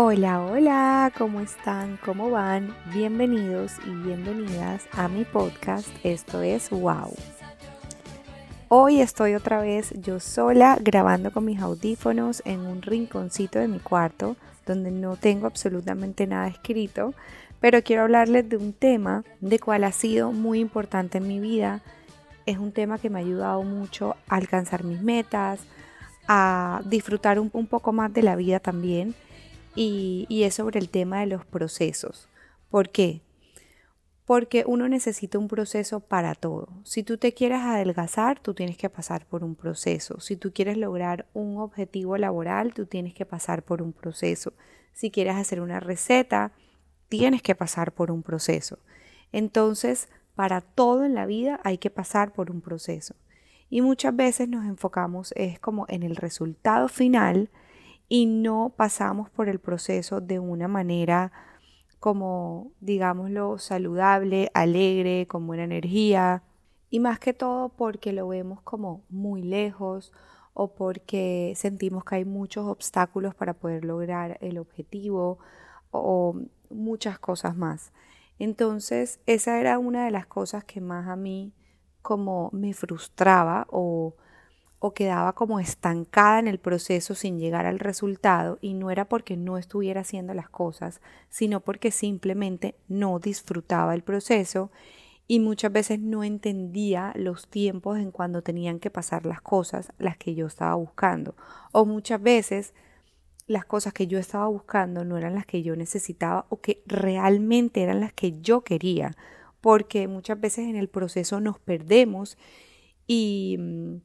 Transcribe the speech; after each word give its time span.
Hola, 0.00 0.40
hola, 0.42 1.12
¿cómo 1.18 1.40
están? 1.40 1.98
¿Cómo 2.04 2.30
van? 2.30 2.72
Bienvenidos 2.94 3.72
y 3.84 3.90
bienvenidas 3.90 4.86
a 4.92 5.08
mi 5.08 5.24
podcast. 5.24 5.88
Esto 6.04 6.40
es 6.40 6.70
Wow. 6.70 7.16
Hoy 8.68 9.00
estoy 9.00 9.34
otra 9.34 9.60
vez 9.60 9.92
yo 10.00 10.20
sola 10.20 10.78
grabando 10.80 11.32
con 11.32 11.46
mis 11.46 11.60
audífonos 11.60 12.42
en 12.44 12.60
un 12.60 12.80
rinconcito 12.80 13.58
de 13.58 13.66
mi 13.66 13.80
cuarto 13.80 14.36
donde 14.66 14.92
no 14.92 15.16
tengo 15.16 15.48
absolutamente 15.48 16.28
nada 16.28 16.46
escrito, 16.46 17.12
pero 17.58 17.82
quiero 17.82 18.02
hablarles 18.02 18.48
de 18.48 18.56
un 18.56 18.74
tema 18.74 19.24
de 19.40 19.58
cual 19.58 19.82
ha 19.82 19.90
sido 19.90 20.30
muy 20.30 20.60
importante 20.60 21.18
en 21.18 21.26
mi 21.26 21.40
vida. 21.40 21.80
Es 22.46 22.58
un 22.58 22.70
tema 22.70 22.98
que 22.98 23.10
me 23.10 23.18
ha 23.18 23.22
ayudado 23.22 23.64
mucho 23.64 24.14
a 24.28 24.36
alcanzar 24.36 24.84
mis 24.84 25.02
metas, 25.02 25.58
a 26.28 26.82
disfrutar 26.84 27.40
un, 27.40 27.50
un 27.52 27.66
poco 27.66 27.92
más 27.92 28.14
de 28.14 28.22
la 28.22 28.36
vida 28.36 28.60
también 28.60 29.16
y, 29.80 30.42
es 30.42 30.54
sobre 30.54 30.80
el 30.80 30.88
tema 30.88 31.20
de 31.20 31.26
los 31.26 31.44
procesos. 31.44 32.28
¿Por 32.68 32.90
qué? 32.90 33.22
Porque 34.24 34.64
uno 34.66 34.88
necesita 34.88 35.38
un 35.38 35.46
proceso 35.46 36.00
para 36.00 36.34
todo. 36.34 36.68
Si 36.84 37.04
tú 37.04 37.16
te 37.16 37.32
quieres 37.32 37.60
adelgazar, 37.60 38.40
tú 38.40 38.54
tienes 38.54 38.76
que 38.76 38.90
pasar 38.90 39.24
por 39.26 39.44
un 39.44 39.54
proceso. 39.54 40.20
Si 40.20 40.36
tú 40.36 40.52
quieres 40.52 40.76
lograr 40.76 41.26
un 41.32 41.58
objetivo 41.58 42.18
laboral, 42.18 42.74
tú 42.74 42.86
tienes 42.86 43.14
que 43.14 43.24
pasar 43.24 43.62
por 43.62 43.80
un 43.80 43.92
proceso. 43.92 44.52
Si 44.92 45.10
quieres 45.12 45.36
hacer 45.36 45.60
una 45.60 45.78
receta, 45.78 46.50
tienes 47.08 47.40
que 47.40 47.54
pasar 47.54 47.92
por 47.92 48.10
un 48.10 48.24
proceso. 48.24 48.80
Entonces, 49.30 50.08
para 50.34 50.60
todo 50.60 51.04
en 51.04 51.14
la 51.14 51.24
vida 51.24 51.60
hay 51.62 51.78
que 51.78 51.90
pasar 51.90 52.32
por 52.32 52.50
un 52.50 52.60
proceso. 52.60 53.14
Y 53.70 53.80
muchas 53.80 54.16
veces 54.16 54.48
nos 54.48 54.66
enfocamos 54.66 55.32
es 55.36 55.60
como 55.60 55.86
en 55.88 56.02
el 56.02 56.16
resultado 56.16 56.88
final 56.88 57.48
y 58.08 58.26
no 58.26 58.72
pasamos 58.76 59.30
por 59.30 59.48
el 59.48 59.58
proceso 59.58 60.20
de 60.20 60.38
una 60.38 60.68
manera 60.68 61.32
como, 62.00 62.72
digámoslo, 62.80 63.58
saludable, 63.58 64.50
alegre, 64.54 65.26
con 65.26 65.46
buena 65.46 65.64
energía. 65.64 66.42
Y 66.90 67.00
más 67.00 67.18
que 67.18 67.34
todo 67.34 67.68
porque 67.70 68.12
lo 68.12 68.28
vemos 68.28 68.62
como 68.62 69.02
muy 69.08 69.42
lejos 69.42 70.12
o 70.54 70.74
porque 70.74 71.52
sentimos 71.56 72.04
que 72.04 72.16
hay 72.16 72.24
muchos 72.24 72.66
obstáculos 72.66 73.34
para 73.34 73.54
poder 73.54 73.84
lograr 73.84 74.38
el 74.40 74.58
objetivo 74.58 75.38
o 75.90 76.34
muchas 76.70 77.18
cosas 77.18 77.56
más. 77.56 77.92
Entonces, 78.38 79.20
esa 79.26 79.60
era 79.60 79.78
una 79.78 80.04
de 80.04 80.10
las 80.10 80.26
cosas 80.26 80.64
que 80.64 80.80
más 80.80 81.08
a 81.08 81.16
mí 81.16 81.52
como 82.02 82.50
me 82.52 82.72
frustraba 82.72 83.66
o 83.70 84.14
o 84.80 84.94
quedaba 84.94 85.32
como 85.32 85.58
estancada 85.58 86.38
en 86.38 86.48
el 86.48 86.58
proceso 86.58 87.14
sin 87.14 87.38
llegar 87.38 87.66
al 87.66 87.78
resultado 87.78 88.58
y 88.60 88.74
no 88.74 88.90
era 88.90 89.08
porque 89.08 89.36
no 89.36 89.58
estuviera 89.58 90.02
haciendo 90.02 90.34
las 90.34 90.48
cosas, 90.48 91.00
sino 91.28 91.60
porque 91.60 91.90
simplemente 91.90 92.76
no 92.86 93.18
disfrutaba 93.18 93.94
el 93.94 94.02
proceso 94.02 94.70
y 95.26 95.40
muchas 95.40 95.72
veces 95.72 95.98
no 96.00 96.24
entendía 96.24 97.12
los 97.16 97.48
tiempos 97.48 97.98
en 97.98 98.10
cuando 98.10 98.42
tenían 98.42 98.78
que 98.78 98.90
pasar 98.90 99.26
las 99.26 99.42
cosas, 99.42 99.92
las 99.98 100.16
que 100.16 100.34
yo 100.34 100.46
estaba 100.46 100.74
buscando. 100.74 101.34
O 101.72 101.84
muchas 101.84 102.22
veces 102.22 102.72
las 103.46 103.64
cosas 103.64 103.92
que 103.92 104.06
yo 104.06 104.18
estaba 104.18 104.46
buscando 104.46 105.04
no 105.04 105.18
eran 105.18 105.34
las 105.34 105.44
que 105.44 105.62
yo 105.62 105.74
necesitaba 105.74 106.46
o 106.48 106.60
que 106.60 106.82
realmente 106.86 107.82
eran 107.82 108.00
las 108.00 108.12
que 108.12 108.40
yo 108.40 108.62
quería, 108.62 109.16
porque 109.60 110.06
muchas 110.06 110.40
veces 110.40 110.66
en 110.66 110.76
el 110.76 110.88
proceso 110.88 111.40
nos 111.40 111.58
perdemos 111.58 112.38
y 113.06 113.56
mm, 113.58 113.96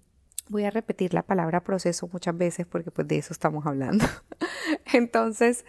Voy 0.49 0.65
a 0.65 0.69
repetir 0.69 1.13
la 1.13 1.23
palabra 1.23 1.63
proceso 1.63 2.09
muchas 2.11 2.37
veces 2.37 2.65
porque 2.65 2.91
pues 2.91 3.07
de 3.07 3.17
eso 3.17 3.33
estamos 3.33 3.65
hablando. 3.65 4.05
Entonces, 4.93 5.65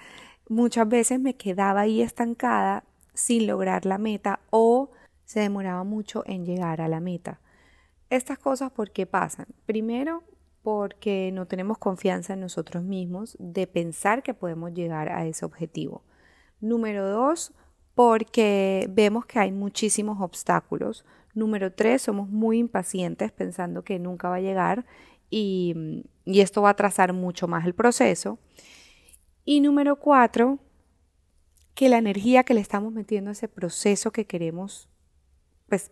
muchas 0.49 0.89
veces 0.89 1.21
me 1.21 1.37
quedaba 1.37 1.83
ahí 1.83 2.03
estancada 2.03 2.85
sin 3.15 3.47
lograr 3.47 3.87
la 3.87 3.99
meta 3.99 4.41
o 4.51 4.91
se 5.25 5.41
demoraba 5.41 5.85
mucho 5.85 6.23
en 6.27 6.45
llegar 6.45 6.81
a 6.81 6.89
la 6.89 7.01
meta. 7.01 7.41
Estas 8.11 8.39
cosas, 8.39 8.71
¿por 8.71 8.91
qué 8.91 9.07
pasan? 9.07 9.47
Primero, 9.67 10.23
porque 10.63 11.31
no 11.33 11.47
tenemos 11.47 11.79
confianza 11.79 12.35
en 12.35 12.41
nosotros 12.41 12.83
mismos 12.83 13.37
de 13.39 13.67
pensar 13.67 14.23
que 14.23 14.35
podemos 14.35 14.73
llegar 14.73 15.11
a 15.11 15.27
ese 15.27 15.45
objetivo. 15.45 16.03
Número 16.61 17.09
dos, 17.09 17.53
porque 17.95 18.87
vemos 18.91 19.27
que 19.27 19.39
hay 19.39 19.53
muchísimos 19.53 20.21
obstáculos. 20.21 21.05
Número 21.35 21.73
tres, 21.73 22.03
somos 22.03 22.29
muy 22.29 22.59
impacientes 22.59 23.33
pensando 23.33 23.83
que 23.83 23.99
nunca 23.99 24.29
va 24.29 24.37
a 24.37 24.41
llegar 24.41 24.87
y, 25.31 26.05
esto 26.27 26.63
va 26.63 26.69
a 26.69 26.73
atrasar 26.73 27.13
mucho 27.13 27.49
más 27.49 27.67
el 27.67 27.75
proceso. 27.75 28.39
Y 29.45 29.61
número 29.61 29.97
cuatro, 29.97 30.61
que 31.75 31.89
la 31.89 31.99
energía 31.99 32.45
que 32.45 32.55
le 32.55 32.61
estamos 32.61 32.93
metiendo 32.93 33.31
a 33.31 33.33
ese 33.33 33.49
proceso 33.49 34.13
que 34.13 34.27
queremos, 34.27 34.89
pues 35.69 35.91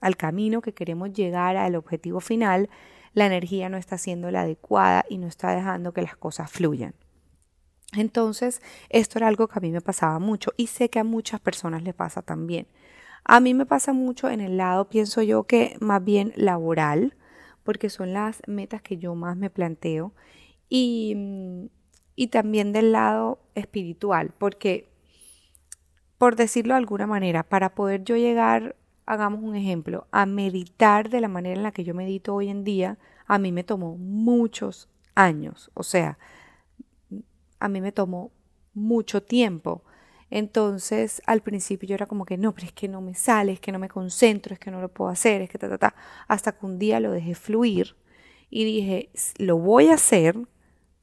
al 0.00 0.16
camino 0.16 0.62
que 0.62 0.72
queremos 0.72 1.12
llegar 1.12 1.56
al 1.56 1.76
objetivo 1.76 2.20
final, 2.20 2.70
la 3.12 3.26
energía 3.26 3.68
no 3.68 3.76
está 3.76 3.98
siendo 3.98 4.30
la 4.30 4.42
adecuada 4.42 5.04
y 5.08 5.18
no 5.18 5.26
está 5.26 5.54
dejando 5.54 5.92
que 5.92 6.02
las 6.02 6.16
cosas 6.16 6.50
fluyan. 6.50 6.94
Entonces, 7.94 8.62
esto 8.88 9.18
era 9.18 9.28
algo 9.28 9.48
que 9.48 9.58
a 9.58 9.60
mí 9.60 9.70
me 9.70 9.82
pasaba 9.82 10.18
mucho 10.18 10.52
y 10.56 10.68
sé 10.68 10.88
que 10.88 10.98
a 10.98 11.04
muchas 11.04 11.40
personas 11.40 11.82
le 11.82 11.92
pasa 11.92 12.22
también. 12.22 12.66
A 13.24 13.40
mí 13.40 13.54
me 13.54 13.66
pasa 13.66 13.92
mucho 13.92 14.28
en 14.30 14.40
el 14.40 14.56
lado, 14.56 14.88
pienso 14.88 15.22
yo, 15.22 15.44
que 15.44 15.76
más 15.80 16.02
bien 16.04 16.32
laboral, 16.36 17.14
porque 17.62 17.88
son 17.88 18.12
las 18.12 18.42
metas 18.46 18.82
que 18.82 18.98
yo 18.98 19.14
más 19.14 19.36
me 19.36 19.50
planteo, 19.50 20.12
y, 20.68 21.14
mm, 21.16 21.66
y 22.16 22.26
también 22.28 22.72
del 22.72 22.92
lado 22.92 23.38
espiritual, 23.54 24.32
porque, 24.36 24.88
por 26.18 26.34
decirlo 26.36 26.74
de 26.74 26.78
alguna 26.78 27.06
manera, 27.06 27.42
para 27.44 27.74
poder 27.74 28.04
yo 28.04 28.16
llegar, 28.16 28.76
hagamos 29.06 29.42
un 29.42 29.54
ejemplo, 29.54 30.06
a 30.10 30.26
meditar 30.26 31.08
de 31.08 31.20
la 31.20 31.28
manera 31.28 31.56
en 31.56 31.62
la 31.62 31.72
que 31.72 31.84
yo 31.84 31.94
medito 31.94 32.34
hoy 32.34 32.48
en 32.48 32.64
día, 32.64 32.98
a 33.26 33.38
mí 33.38 33.52
me 33.52 33.64
tomó 33.64 33.96
muchos 33.96 34.88
años, 35.14 35.70
o 35.74 35.84
sea, 35.84 36.18
a 37.60 37.68
mí 37.68 37.80
me 37.80 37.92
tomó 37.92 38.32
mucho 38.74 39.22
tiempo 39.22 39.84
entonces, 40.34 41.20
al 41.26 41.42
principio 41.42 41.90
yo 41.90 41.94
era 41.94 42.06
como 42.06 42.24
que 42.24 42.38
no, 42.38 42.54
pero 42.54 42.66
es 42.66 42.72
que 42.72 42.88
no 42.88 43.02
me 43.02 43.14
sale, 43.14 43.52
es 43.52 43.60
que 43.60 43.70
no 43.70 43.78
me 43.78 43.90
concentro, 43.90 44.54
es 44.54 44.58
que 44.58 44.70
no 44.70 44.80
lo 44.80 44.88
puedo 44.88 45.10
hacer, 45.10 45.42
es 45.42 45.50
que 45.50 45.58
ta, 45.58 45.68
ta, 45.68 45.76
ta. 45.76 45.94
Hasta 46.26 46.52
que 46.52 46.64
un 46.64 46.78
día 46.78 47.00
lo 47.00 47.10
dejé 47.10 47.34
fluir 47.34 47.96
y 48.48 48.64
dije, 48.64 49.10
lo 49.36 49.58
voy 49.58 49.88
a 49.88 49.94
hacer, 49.94 50.38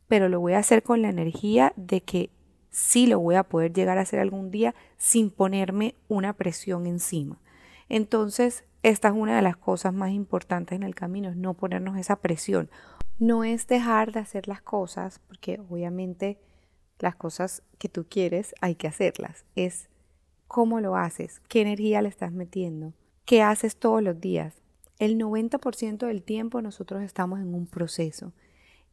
pero 0.08 0.30
lo 0.30 0.40
voy 0.40 0.54
a 0.54 0.58
hacer 0.58 0.82
con 0.82 1.04
la 1.04 1.10
energía 1.10 1.74
de 1.76 2.02
que 2.02 2.32
sí 2.72 3.06
lo 3.06 3.20
voy 3.20 3.36
a 3.36 3.44
poder 3.44 3.72
llegar 3.72 4.00
a 4.00 4.02
hacer 4.02 4.20
algún 4.20 4.50
día 4.50 4.74
sin 4.98 5.30
ponerme 5.30 5.94
una 6.08 6.34
presión 6.34 6.88
encima. 6.88 7.40
Entonces, 7.88 8.64
esta 8.82 9.10
es 9.10 9.14
una 9.14 9.36
de 9.36 9.44
las 9.44 9.58
cosas 9.58 9.94
más 9.94 10.10
importantes 10.10 10.76
en 10.76 10.82
el 10.82 10.96
camino, 10.96 11.36
no 11.36 11.54
ponernos 11.54 12.00
esa 12.00 12.16
presión. 12.16 12.72
No 13.20 13.44
es 13.44 13.68
dejar 13.68 14.12
de 14.12 14.22
hacer 14.22 14.48
las 14.48 14.64
cosas, 14.64 15.20
porque 15.28 15.62
obviamente 15.70 16.40
las 17.00 17.16
cosas 17.16 17.64
que 17.78 17.90
tú 17.90 18.06
quieres 18.10 18.54
hay 18.62 18.76
que 18.76 18.88
hacerlas. 18.88 19.46
Es 19.56 19.90
cómo 20.48 20.80
lo 20.80 20.96
haces, 20.96 21.42
qué 21.48 21.62
energía 21.62 22.02
le 22.02 22.10
estás 22.10 22.32
metiendo, 22.32 22.94
qué 23.26 23.42
haces 23.42 23.78
todos 23.78 24.02
los 24.02 24.20
días. 24.20 24.62
El 24.98 25.18
90% 25.18 26.08
del 26.08 26.24
tiempo 26.24 26.62
nosotros 26.62 27.02
estamos 27.04 27.40
en 27.40 27.56
un 27.56 27.68
proceso. 27.68 28.34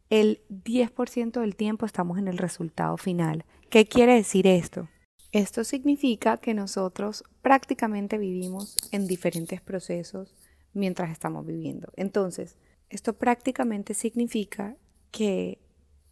El 0.09 0.41
10% 0.50 1.41
del 1.41 1.56
tiempo 1.56 1.84
estamos 1.84 2.19
en 2.19 2.28
el 2.28 2.39
resultado 2.39 2.97
final. 2.97 3.45
¿Qué 3.71 3.87
quiere 3.87 4.15
decir 4.15 4.47
esto? 4.47 4.89
Esto 5.33 5.65
significa 5.65 6.37
que 6.37 6.55
nosotros 6.55 7.25
prácticamente 7.43 8.16
vivimos 8.16 8.77
en 8.93 9.09
diferentes 9.09 9.61
procesos 9.61 10.34
mientras 10.72 11.11
estamos 11.11 11.45
viviendo. 11.45 11.93
Entonces, 11.97 12.56
esto 12.89 13.15
prácticamente 13.15 13.95
significa 13.95 14.77
que 15.11 15.59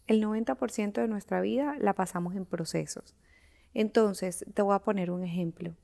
el 0.06 0.22
90% 0.22 0.92
de 0.92 1.08
nuestra 1.08 1.40
vida 1.40 1.76
la 1.80 1.94
pasamos 1.94 2.34
en 2.34 2.44
procesos. 2.44 3.14
Entonces, 3.72 4.44
te 4.54 4.62
voy 4.62 4.74
a 4.74 4.80
poner 4.80 5.10
un 5.10 5.24
ejemplo. 5.24 5.74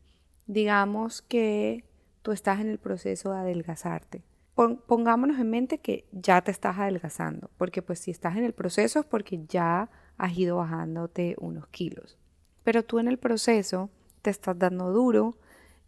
Digamos 0.47 1.23
que 1.23 1.85
tú 2.23 2.33
estás 2.33 2.61
en 2.61 2.69
el 2.69 2.79
proceso 2.79 3.33
de 3.33 3.39
adelgazarte. 3.39 4.23
Pongámonos 4.55 5.39
en 5.39 5.49
mente 5.49 5.79
que 5.79 6.07
ya 6.13 6.43
te 6.43 6.51
estás 6.51 6.79
adelgazando, 6.79 7.51
porque 7.57 7.81
pues 7.81 7.99
si 7.99 8.11
estás 8.11 8.37
en 8.37 8.45
el 8.45 8.53
proceso 8.53 9.01
es 9.01 9.07
porque 9.07 9.41
ya 9.49 9.89
has 10.19 10.37
ido 10.37 10.57
bajándote 10.57 11.35
unos 11.39 11.67
kilos. 11.69 12.19
Pero 12.63 12.85
tú 12.85 12.99
en 12.99 13.09
el 13.09 13.19
proceso 13.19 13.89
te 14.21 14.29
estás 14.29 14.59
dando 14.59 14.91
duro, 14.91 15.39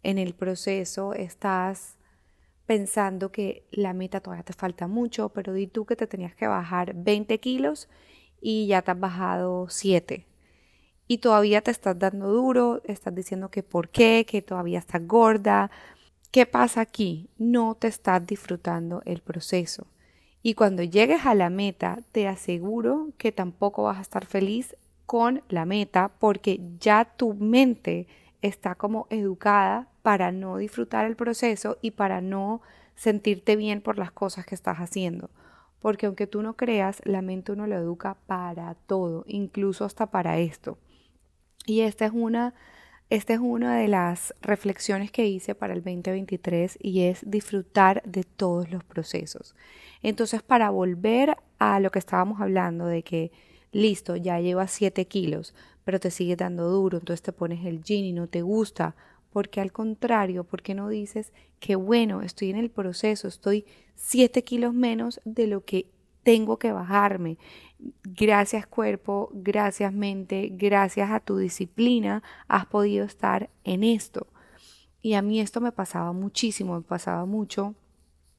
en 0.01 0.17
el 0.17 0.33
proceso 0.33 1.13
estás 1.13 1.97
pensando 2.65 3.31
que 3.31 3.67
la 3.71 3.93
meta 3.93 4.21
todavía 4.21 4.43
te 4.43 4.53
falta 4.53 4.87
mucho, 4.87 5.29
pero 5.29 5.53
di 5.53 5.67
tú 5.67 5.85
que 5.85 5.95
te 5.95 6.07
tenías 6.07 6.33
que 6.33 6.47
bajar 6.47 6.93
20 6.95 7.39
kilos 7.39 7.89
y 8.43 8.67
ya 8.67 8.83
te 8.83 8.91
has 8.91 8.99
bajado 8.99 9.67
7 9.69 10.27
y 11.07 11.19
todavía 11.19 11.61
te 11.61 11.71
estás 11.71 11.97
dando 11.99 12.27
duro, 12.29 12.81
estás 12.85 13.13
diciendo 13.13 13.49
que 13.49 13.63
por 13.63 13.89
qué, 13.89 14.25
que 14.27 14.41
todavía 14.41 14.79
estás 14.79 15.05
gorda. 15.05 15.69
¿Qué 16.31 16.45
pasa 16.45 16.81
aquí? 16.81 17.29
No 17.37 17.75
te 17.75 17.87
estás 17.87 18.25
disfrutando 18.25 19.01
el 19.05 19.21
proceso. 19.21 19.87
Y 20.41 20.55
cuando 20.55 20.83
llegues 20.83 21.25
a 21.25 21.35
la 21.35 21.49
meta, 21.49 21.99
te 22.11 22.27
aseguro 22.27 23.09
que 23.17 23.31
tampoco 23.31 23.83
vas 23.83 23.97
a 23.97 24.01
estar 24.01 24.25
feliz 24.25 24.75
con 25.05 25.43
la 25.49 25.65
meta 25.65 26.11
porque 26.19 26.59
ya 26.79 27.05
tu 27.05 27.33
mente 27.33 28.07
está 28.41 28.75
como 28.75 29.07
educada 29.09 29.89
para 30.01 30.31
no 30.31 30.57
disfrutar 30.57 31.05
el 31.05 31.15
proceso 31.15 31.77
y 31.81 31.91
para 31.91 32.21
no 32.21 32.61
sentirte 32.95 33.55
bien 33.55 33.81
por 33.81 33.97
las 33.97 34.11
cosas 34.11 34.45
que 34.45 34.55
estás 34.55 34.77
haciendo. 34.77 35.29
Porque 35.83 36.05
aunque 36.05 36.27
tú 36.27 36.41
no 36.41 36.53
creas, 36.53 37.01
la 37.03 37.21
mente 37.21 37.51
uno 37.51 37.67
lo 37.67 37.75
educa 37.75 38.15
para 38.25 38.73
todo, 38.87 39.25
incluso 39.27 39.83
hasta 39.83 40.05
para 40.11 40.39
esto. 40.39 40.77
Y 41.65 41.81
esta 41.81 42.05
es 42.05 42.13
una, 42.15 42.53
esta 43.09 43.33
es 43.33 43.41
una 43.41 43.75
de 43.75 43.89
las 43.89 44.33
reflexiones 44.41 45.11
que 45.11 45.27
hice 45.27 45.55
para 45.55 45.73
el 45.73 45.83
2023 45.83 46.77
y 46.81 47.01
es 47.01 47.29
disfrutar 47.29 48.01
de 48.05 48.23
todos 48.23 48.71
los 48.71 48.85
procesos. 48.85 49.57
Entonces, 50.01 50.41
para 50.41 50.69
volver 50.69 51.35
a 51.59 51.81
lo 51.81 51.91
que 51.91 51.99
estábamos 51.99 52.39
hablando 52.39 52.85
de 52.85 53.03
que 53.03 53.33
listo, 53.73 54.15
ya 54.15 54.39
llevas 54.39 54.71
7 54.71 55.05
kilos, 55.05 55.53
pero 55.83 55.99
te 55.99 56.11
sigue 56.11 56.37
dando 56.37 56.69
duro, 56.69 56.99
entonces 56.99 57.23
te 57.23 57.33
pones 57.33 57.65
el 57.65 57.83
jean 57.83 58.05
y 58.05 58.13
no 58.13 58.27
te 58.27 58.41
gusta. 58.41 58.95
Porque 59.33 59.61
al 59.61 59.71
contrario, 59.71 60.43
¿por 60.43 60.61
qué 60.61 60.75
no 60.75 60.89
dices 60.89 61.33
que 61.59 61.75
bueno, 61.75 62.21
estoy 62.21 62.51
en 62.51 62.57
el 62.57 62.69
proceso, 62.69 63.27
estoy 63.27 63.65
7 63.95 64.43
kilos 64.43 64.75
menos 64.75 65.19
de 65.25 65.47
lo 65.47 65.65
que 65.65 65.89
tengo 66.21 66.59
que 66.59 66.71
bajarme? 66.71 67.39
Gracias 68.03 68.67
cuerpo, 68.67 69.31
gracias 69.33 69.91
mente, 69.91 70.49
gracias 70.53 71.09
a 71.09 71.19
tu 71.19 71.37
disciplina, 71.37 72.21
has 72.47 72.67
podido 72.67 73.05
estar 73.05 73.49
en 73.63 73.83
esto. 73.83 74.27
Y 75.01 75.15
a 75.15 75.23
mí 75.23 75.39
esto 75.39 75.61
me 75.61 75.71
pasaba 75.71 76.13
muchísimo, 76.13 76.75
me 76.75 76.83
pasaba 76.83 77.25
mucho 77.25 77.73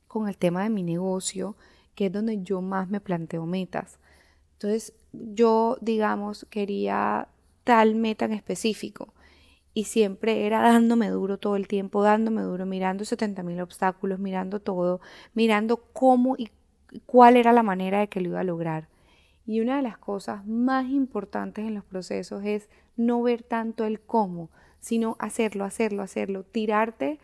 con 0.06 0.28
el 0.28 0.36
tema 0.36 0.62
de 0.62 0.70
mi 0.70 0.84
negocio, 0.84 1.56
que 1.96 2.06
es 2.06 2.12
donde 2.12 2.40
yo 2.44 2.62
más 2.62 2.88
me 2.88 3.00
planteo 3.00 3.46
metas. 3.46 3.98
Entonces, 4.52 4.94
yo, 5.12 5.76
digamos, 5.80 6.46
quería 6.50 7.26
tal 7.64 7.96
meta 7.96 8.26
en 8.26 8.32
específico 8.32 9.13
y 9.74 9.84
siempre 9.84 10.46
era 10.46 10.62
dándome 10.62 11.10
duro 11.10 11.36
todo 11.38 11.56
el 11.56 11.66
tiempo, 11.66 12.02
dándome 12.02 12.42
duro, 12.42 12.64
mirando 12.64 13.04
70 13.04 13.42
mil 13.42 13.60
obstáculos, 13.60 14.20
mirando 14.20 14.60
todo, 14.60 15.00
mirando 15.34 15.78
cómo 15.92 16.36
y 16.38 16.50
cuál 17.06 17.36
era 17.36 17.52
la 17.52 17.64
manera 17.64 17.98
de 17.98 18.08
que 18.08 18.20
lo 18.20 18.28
iba 18.28 18.40
a 18.40 18.44
lograr. 18.44 18.88
Y 19.46 19.60
una 19.60 19.76
de 19.76 19.82
las 19.82 19.98
cosas 19.98 20.46
más 20.46 20.86
importantes 20.86 21.66
en 21.66 21.74
los 21.74 21.84
procesos 21.84 22.44
es 22.44 22.70
no 22.96 23.20
ver 23.20 23.42
tanto 23.42 23.84
el 23.84 24.00
cómo, 24.00 24.48
sino 24.78 25.16
hacerlo, 25.18 25.64
hacerlo, 25.64 26.02
hacerlo, 26.02 26.44
tirarte 26.44 27.18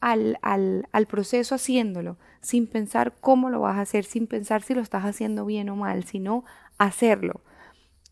al, 0.00 0.38
al, 0.42 0.86
al, 0.92 1.06
proceso 1.06 1.56
haciéndolo, 1.56 2.16
sin 2.40 2.68
pensar 2.68 3.14
cómo 3.20 3.50
lo 3.50 3.60
vas 3.60 3.76
a 3.76 3.80
hacer, 3.80 4.04
sin 4.04 4.28
pensar 4.28 4.62
si 4.62 4.74
lo 4.74 4.80
estás 4.80 5.04
haciendo 5.04 5.44
bien 5.44 5.68
o 5.68 5.76
mal, 5.76 6.04
sino 6.04 6.44
hacerlo. 6.78 7.40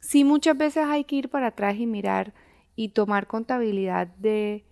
Sí, 0.01 0.25
muchas 0.25 0.59
veces 0.59 0.85
hay 0.87 1.05
que 1.05 1.17
ir 1.17 1.29
para 1.29 1.49
atrás 1.49 1.77
y 1.77 1.87
mirar 1.87 2.35
y 2.77 2.91
tomar 2.91 3.27
contabilidad 3.27 4.07
de 4.07 4.65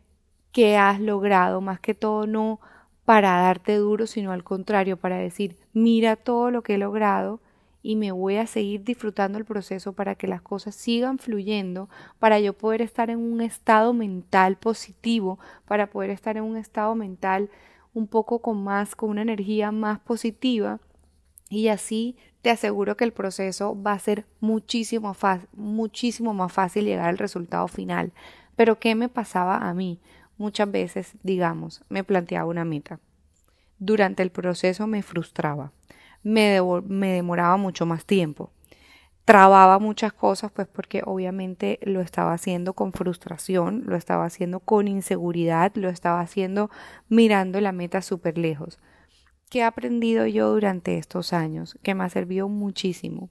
qué 0.53 0.77
has 0.77 1.01
logrado, 1.01 1.61
más 1.61 1.81
que 1.81 1.95
todo 1.95 2.27
no 2.27 2.61
para 3.05 3.41
darte 3.41 3.77
duro, 3.77 4.07
sino 4.07 4.33
al 4.33 4.45
contrario, 4.45 4.97
para 4.97 5.17
decir, 5.17 5.57
mira 5.73 6.17
todo 6.17 6.51
lo 6.51 6.63
que 6.63 6.75
he 6.75 6.79
logrado 6.79 7.41
y 7.83 7.97
me 7.97 8.13
voy 8.13 8.37
a 8.37 8.47
seguir 8.47 8.83
disfrutando 8.83 9.37
el 9.37 9.45
proceso 9.45 9.93
para 9.93 10.15
que 10.15 10.27
las 10.27 10.41
cosas 10.41 10.75
sigan 10.75 11.19
fluyendo, 11.19 11.91
para 12.19 12.41
yo 12.41 12.55
poder 12.55 12.81
estar 12.81 13.11
en 13.11 13.19
un 13.19 13.43
estado 13.43 13.93
mental 13.93 14.57
positivo, 14.57 15.39
para 15.67 15.91
poder 15.91 16.11
estar 16.11 16.37
en 16.37 16.45
un 16.45 16.57
estado 16.57 16.95
mental 16.95 17.51
un 17.93 18.07
poco 18.07 18.41
con 18.41 18.65
más, 18.65 18.97
con 18.97 19.11
una 19.11 19.23
energía 19.23 19.71
más 19.71 19.99
positiva 20.01 20.81
y 21.51 21.69
así 21.69 22.17
te 22.45 22.51
aseguro 22.51 22.95
que 22.99 23.05
el 23.05 23.15
proceso 23.15 23.75
va 23.83 23.93
a 23.93 23.99
ser 23.99 24.27
muchísimo, 24.39 25.15
más 26.35 26.53
fácil 26.53 26.85
llegar 26.85 27.09
al 27.09 27.17
resultado 27.17 27.67
final. 27.69 28.13
Pero 28.55 28.79
¿qué 28.79 28.95
me 28.95 29.09
pasaba 29.09 29.67
a 29.67 29.73
mí? 29.73 29.99
Muchas 30.37 30.71
veces, 30.71 31.15
digamos, 31.23 31.83
me 31.89 32.05
planteaba 32.05 32.47
una 32.47 32.67
meta. 32.67 33.01
Durante 33.79 34.23
el 34.23 34.31
proceso 34.31 34.87
me 34.87 35.03
frustraba, 35.03 35.73
me, 36.23 36.61
me 36.87 37.13
demoraba 37.13 37.57
mucho 37.57 37.87
más 37.87 38.05
tiempo, 38.05 38.51
trababa 39.25 39.79
muchas 39.79 40.13
cosas, 40.13 40.53
pues 40.53 40.69
porque 40.69 41.01
obviamente 41.03 41.79
lo 41.83 42.03
estaba 42.03 42.35
haciendo 42.35 42.75
con 42.75 42.93
frustración, 42.93 43.85
lo 43.87 43.97
estaba 43.97 44.27
haciendo 44.27 44.61
con 44.61 44.87
inseguridad, 44.87 45.73
lo 45.77 45.89
estaba 45.89 46.21
haciendo 46.21 46.69
mirando 47.09 47.59
la 47.63 47.73
meta 47.73 48.03
súper 48.03 48.37
lejos. 48.37 48.79
¿Qué 49.55 49.61
he 49.61 49.63
aprendido 49.63 50.27
yo 50.27 50.51
durante 50.51 50.99
estos 50.99 51.33
años? 51.33 51.79
Que 51.85 51.95
me 51.95 52.03
ha 52.03 52.09
servido 52.09 52.49
muchísimo. 52.49 53.31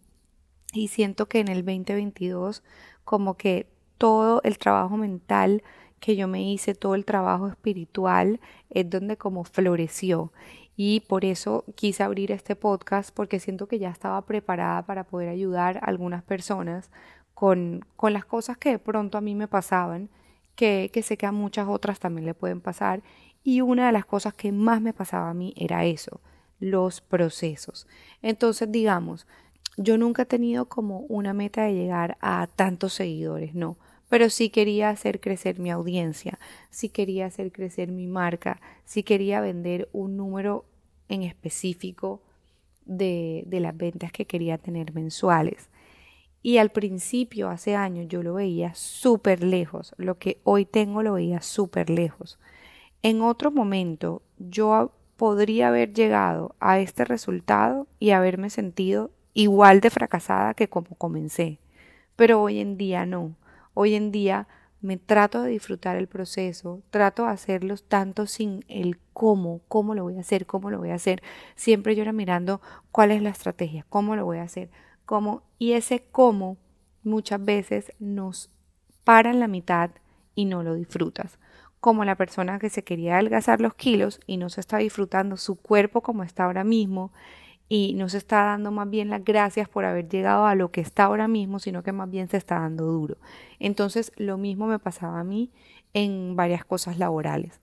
Y 0.71 0.87
siento 0.87 1.27
que 1.27 1.41
en 1.41 1.49
el 1.49 1.65
2022 1.65 2.63
como 3.03 3.35
que 3.35 3.67
todo 3.97 4.39
el 4.45 4.57
trabajo 4.57 4.95
mental 4.95 5.63
que 5.99 6.15
yo 6.15 6.29
me 6.29 6.41
hice, 6.41 6.75
todo 6.75 6.95
el 6.95 7.03
trabajo 7.03 7.49
espiritual 7.49 8.39
es 8.69 8.89
donde 8.89 9.17
como 9.17 9.43
floreció. 9.43 10.31
Y 10.77 11.01
por 11.09 11.25
eso 11.25 11.65
quise 11.75 12.03
abrir 12.03 12.31
este 12.31 12.55
podcast 12.55 13.13
porque 13.13 13.41
siento 13.41 13.67
que 13.67 13.79
ya 13.79 13.89
estaba 13.89 14.21
preparada 14.25 14.85
para 14.85 15.03
poder 15.03 15.27
ayudar 15.27 15.75
a 15.75 15.87
algunas 15.87 16.23
personas 16.23 16.89
con, 17.33 17.83
con 17.97 18.13
las 18.13 18.23
cosas 18.23 18.57
que 18.57 18.79
pronto 18.79 19.17
a 19.17 19.21
mí 19.21 19.35
me 19.35 19.49
pasaban, 19.49 20.09
que, 20.55 20.89
que 20.93 21.03
sé 21.03 21.17
que 21.17 21.25
a 21.25 21.33
muchas 21.33 21.67
otras 21.67 21.99
también 21.99 22.25
le 22.25 22.33
pueden 22.33 22.61
pasar 22.61 23.03
y 23.43 23.61
una 23.61 23.87
de 23.87 23.91
las 23.91 24.05
cosas 24.05 24.33
que 24.33 24.51
más 24.51 24.81
me 24.81 24.93
pasaba 24.93 25.29
a 25.29 25.33
mí 25.33 25.53
era 25.57 25.85
eso, 25.85 26.21
los 26.59 27.01
procesos. 27.01 27.87
Entonces, 28.21 28.71
digamos, 28.71 29.27
yo 29.77 29.97
nunca 29.97 30.23
he 30.23 30.25
tenido 30.25 30.65
como 30.65 30.99
una 31.01 31.33
meta 31.33 31.63
de 31.63 31.73
llegar 31.73 32.17
a 32.21 32.47
tantos 32.47 32.93
seguidores, 32.93 33.53
no, 33.53 33.77
pero 34.09 34.29
sí 34.29 34.49
quería 34.49 34.89
hacer 34.89 35.19
crecer 35.19 35.59
mi 35.59 35.71
audiencia, 35.71 36.39
sí 36.69 36.89
quería 36.89 37.25
hacer 37.25 37.51
crecer 37.51 37.91
mi 37.91 38.07
marca, 38.07 38.61
sí 38.85 39.03
quería 39.03 39.41
vender 39.41 39.89
un 39.91 40.15
número 40.17 40.65
en 41.09 41.23
específico 41.23 42.21
de, 42.85 43.43
de 43.47 43.59
las 43.59 43.75
ventas 43.75 44.11
que 44.11 44.25
quería 44.25 44.57
tener 44.57 44.93
mensuales. 44.93 45.69
Y 46.45 46.57
al 46.57 46.71
principio, 46.71 47.49
hace 47.49 47.75
años, 47.75 48.07
yo 48.09 48.21
lo 48.21 48.33
veía 48.33 48.75
súper 48.75 49.41
lejos. 49.43 49.95
Lo 49.97 50.17
que 50.17 50.41
hoy 50.43 50.65
tengo 50.65 51.01
lo 51.01 51.13
veía 51.13 51.41
súper 51.41 51.89
lejos. 51.89 52.37
En 53.05 53.21
otro 53.21 53.51
momento 53.51 54.21
yo 54.37 54.93
podría 55.17 55.67
haber 55.67 55.91
llegado 55.91 56.55
a 56.61 56.79
este 56.79 57.03
resultado 57.03 57.85
y 57.99 58.11
haberme 58.11 58.49
sentido 58.49 59.11
igual 59.33 59.81
de 59.81 59.89
fracasada 59.89 60.53
que 60.53 60.69
como 60.69 60.95
comencé. 60.95 61.59
Pero 62.15 62.41
hoy 62.41 62.59
en 62.59 62.77
día 62.77 63.05
no. 63.05 63.35
Hoy 63.73 63.95
en 63.95 64.13
día 64.13 64.47
me 64.79 64.95
trato 64.95 65.41
de 65.41 65.49
disfrutar 65.49 65.97
el 65.97 66.07
proceso, 66.07 66.81
trato 66.91 67.23
de 67.23 67.31
hacerlo 67.31 67.75
tanto 67.75 68.25
sin 68.25 68.63
el 68.69 68.97
cómo, 69.11 69.59
cómo 69.67 69.95
lo 69.95 70.03
voy 70.03 70.15
a 70.15 70.21
hacer, 70.21 70.45
cómo 70.45 70.71
lo 70.71 70.79
voy 70.79 70.91
a 70.91 70.95
hacer. 70.95 71.21
Siempre 71.55 71.97
yo 71.97 72.03
era 72.03 72.13
mirando 72.13 72.61
cuál 72.93 73.11
es 73.11 73.21
la 73.21 73.31
estrategia, 73.31 73.85
cómo 73.89 74.15
lo 74.15 74.23
voy 74.23 74.37
a 74.37 74.43
hacer, 74.43 74.71
cómo. 75.05 75.43
Y 75.59 75.73
ese 75.73 76.05
cómo 76.09 76.55
muchas 77.03 77.43
veces 77.43 77.91
nos 77.99 78.49
para 79.03 79.29
en 79.29 79.41
la 79.41 79.49
mitad 79.49 79.91
y 80.35 80.45
no 80.45 80.63
lo 80.63 80.75
disfrutas 80.75 81.37
como 81.83 82.05
la 82.05 82.15
persona 82.15 82.59
que 82.59 82.69
se 82.69 82.85
quería 82.85 83.15
adelgazar 83.15 83.59
los 83.59 83.73
kilos 83.73 84.21
y 84.25 84.37
no 84.37 84.47
se 84.47 84.61
está 84.61 84.77
disfrutando 84.77 85.35
su 85.35 85.57
cuerpo 85.57 85.99
como 85.99 86.23
está 86.23 86.45
ahora 86.45 86.63
mismo 86.63 87.11
y 87.67 87.93
no 87.95 88.07
se 88.07 88.19
está 88.19 88.45
dando 88.45 88.71
más 88.71 88.89
bien 88.89 89.09
las 89.09 89.21
gracias 89.21 89.67
por 89.67 89.83
haber 89.83 90.07
llegado 90.07 90.45
a 90.45 90.55
lo 90.55 90.71
que 90.71 90.79
está 90.79 91.03
ahora 91.03 91.27
mismo, 91.27 91.59
sino 91.59 91.83
que 91.83 91.91
más 91.91 92.09
bien 92.09 92.29
se 92.29 92.37
está 92.37 92.61
dando 92.61 92.85
duro. 92.85 93.17
Entonces 93.59 94.13
lo 94.15 94.37
mismo 94.37 94.65
me 94.65 94.79
pasaba 94.79 95.19
a 95.19 95.25
mí 95.25 95.51
en 95.93 96.37
varias 96.37 96.63
cosas 96.63 96.97
laborales. 96.97 97.59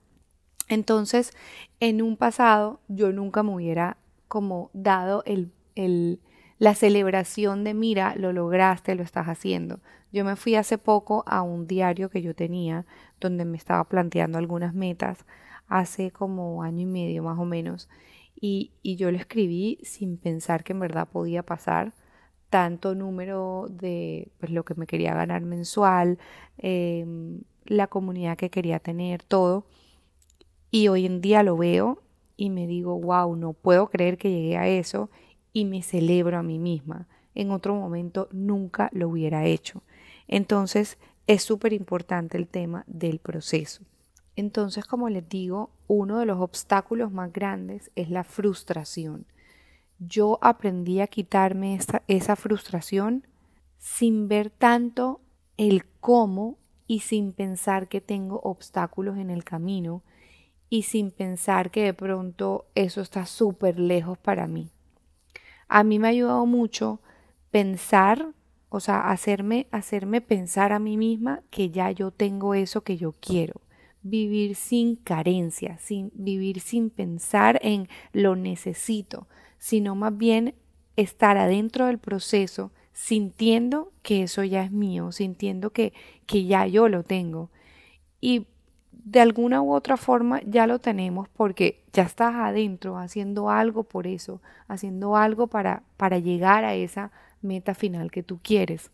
Entonces, 0.67 1.33
en 1.79 2.03
un 2.03 2.15
pasado 2.15 2.79
yo 2.89 3.11
nunca 3.11 3.41
me 3.41 3.55
hubiera 3.55 3.97
como 4.27 4.69
dado 4.73 5.23
el, 5.25 5.51
el 5.73 6.19
la 6.59 6.75
celebración 6.75 7.63
de 7.63 7.73
mira, 7.73 8.13
lo 8.15 8.33
lograste, 8.33 8.93
lo 8.93 9.01
estás 9.01 9.25
haciendo. 9.25 9.79
Yo 10.11 10.23
me 10.23 10.35
fui 10.35 10.53
hace 10.53 10.77
poco 10.77 11.23
a 11.25 11.41
un 11.41 11.65
diario 11.65 12.11
que 12.11 12.21
yo 12.21 12.35
tenía 12.35 12.85
donde 13.21 13.45
me 13.45 13.57
estaba 13.57 13.85
planteando 13.85 14.37
algunas 14.37 14.73
metas 14.73 15.25
hace 15.67 16.11
como 16.11 16.63
año 16.63 16.81
y 16.81 16.85
medio 16.85 17.23
más 17.23 17.39
o 17.39 17.45
menos 17.45 17.87
y, 18.41 18.71
yo 18.83 19.11
lo 19.11 19.17
escribí 19.17 19.77
sin 19.83 20.17
pensar 20.17 20.63
que 20.63 20.73
en 20.73 20.79
verdad 20.79 21.07
podía 21.07 21.43
pasar 21.43 21.93
tanto 22.49 22.95
número 22.95 23.67
de 23.69 24.31
pues, 24.39 24.51
lo 24.51 24.65
que 24.65 24.75
me 24.75 24.87
quería 24.87 25.13
ganar 25.13 25.43
mensual, 25.43 26.17
em, 26.57 27.41
la 27.65 27.87
comunidad 27.87 28.37
que 28.37 28.49
quería 28.49 28.79
tener, 28.79 29.23
todo. 29.23 29.65
Y 30.71 30.87
hoy 30.87 31.05
en 31.05 31.21
día 31.21 31.43
lo 31.43 31.55
veo 31.55 32.01
y 32.35 32.49
me 32.49 32.67
digo, 32.67 32.99
wow, 32.99 33.35
no 33.35 33.53
puedo 33.53 33.87
creer 33.87 34.17
que 34.17 34.31
llegué 34.31 34.57
a 34.57 34.67
eso 34.67 35.09
y 35.53 35.65
me 35.65 35.83
celebro 35.83 36.37
a 36.37 36.43
mí 36.43 36.59
misma. 36.59 37.07
En 37.35 37.51
otro 37.51 37.75
momento 37.75 38.27
nunca 38.31 38.89
lo 38.91 39.09
hubiera 39.09 39.45
hecho. 39.45 39.83
Entonces 40.27 40.97
es 41.31 41.43
súper 41.43 41.71
importante 41.71 42.37
el 42.37 42.49
tema 42.49 42.83
del 42.87 43.19
proceso. 43.19 43.83
Entonces, 44.35 44.83
como 44.83 45.07
les 45.07 45.29
digo, 45.29 45.69
uno 45.87 46.19
de 46.19 46.25
los 46.25 46.41
obstáculos 46.41 47.09
más 47.13 47.31
grandes 47.31 47.89
es 47.95 48.09
la 48.09 48.25
frustración. 48.25 49.25
Yo 49.97 50.39
aprendí 50.41 50.99
a 50.99 51.07
quitarme 51.07 51.75
esa, 51.75 52.01
esa 52.09 52.35
frustración 52.35 53.25
sin 53.77 54.27
ver 54.27 54.49
tanto 54.49 55.21
el 55.55 55.85
cómo 56.01 56.57
y 56.85 56.99
sin 56.99 57.31
pensar 57.31 57.87
que 57.87 58.01
tengo 58.01 58.41
obstáculos 58.43 59.17
en 59.17 59.29
el 59.29 59.45
camino 59.45 60.03
y 60.69 60.83
sin 60.83 61.11
pensar 61.11 61.71
que 61.71 61.85
de 61.85 61.93
pronto 61.93 62.65
eso 62.75 62.99
está 62.99 63.25
súper 63.25 63.79
lejos 63.79 64.17
para 64.17 64.47
mí. 64.47 64.69
A 65.69 65.85
mí 65.85 65.97
me 65.97 66.09
ha 66.09 66.11
ayudado 66.11 66.45
mucho 66.45 66.99
pensar, 67.51 68.33
o 68.73 68.79
sea, 68.79 69.11
hacerme, 69.11 69.67
hacerme 69.71 70.21
pensar 70.21 70.71
a 70.71 70.79
mí 70.79 70.95
misma 70.95 71.41
que 71.49 71.71
ya 71.71 71.91
yo 71.91 72.09
tengo 72.09 72.55
eso 72.55 72.85
que 72.85 72.95
yo 72.95 73.11
quiero. 73.11 73.59
Vivir 74.01 74.55
sin 74.55 74.95
carencia, 74.95 75.77
sin 75.77 76.09
vivir 76.13 76.61
sin 76.61 76.89
pensar 76.89 77.59
en 77.63 77.89
lo 78.13 78.37
necesito, 78.37 79.27
sino 79.57 79.93
más 79.95 80.17
bien 80.17 80.55
estar 80.95 81.37
adentro 81.37 81.87
del 81.87 81.97
proceso 81.97 82.71
sintiendo 82.93 83.91
que 84.03 84.23
eso 84.23 84.41
ya 84.45 84.63
es 84.63 84.71
mío, 84.71 85.11
sintiendo 85.11 85.71
que, 85.71 85.91
que 86.25 86.45
ya 86.45 86.65
yo 86.65 86.87
lo 86.87 87.03
tengo. 87.03 87.49
Y 88.21 88.47
de 88.91 89.19
alguna 89.19 89.61
u 89.61 89.73
otra 89.73 89.97
forma 89.97 90.39
ya 90.45 90.65
lo 90.65 90.79
tenemos 90.79 91.27
porque 91.27 91.83
ya 91.91 92.03
estás 92.03 92.35
adentro 92.35 92.97
haciendo 92.97 93.49
algo 93.49 93.83
por 93.83 94.07
eso, 94.07 94.41
haciendo 94.69 95.17
algo 95.17 95.47
para, 95.47 95.83
para 95.97 96.19
llegar 96.19 96.63
a 96.63 96.73
esa 96.73 97.11
meta 97.41 97.73
final 97.73 98.11
que 98.11 98.23
tú 98.23 98.39
quieres. 98.41 98.91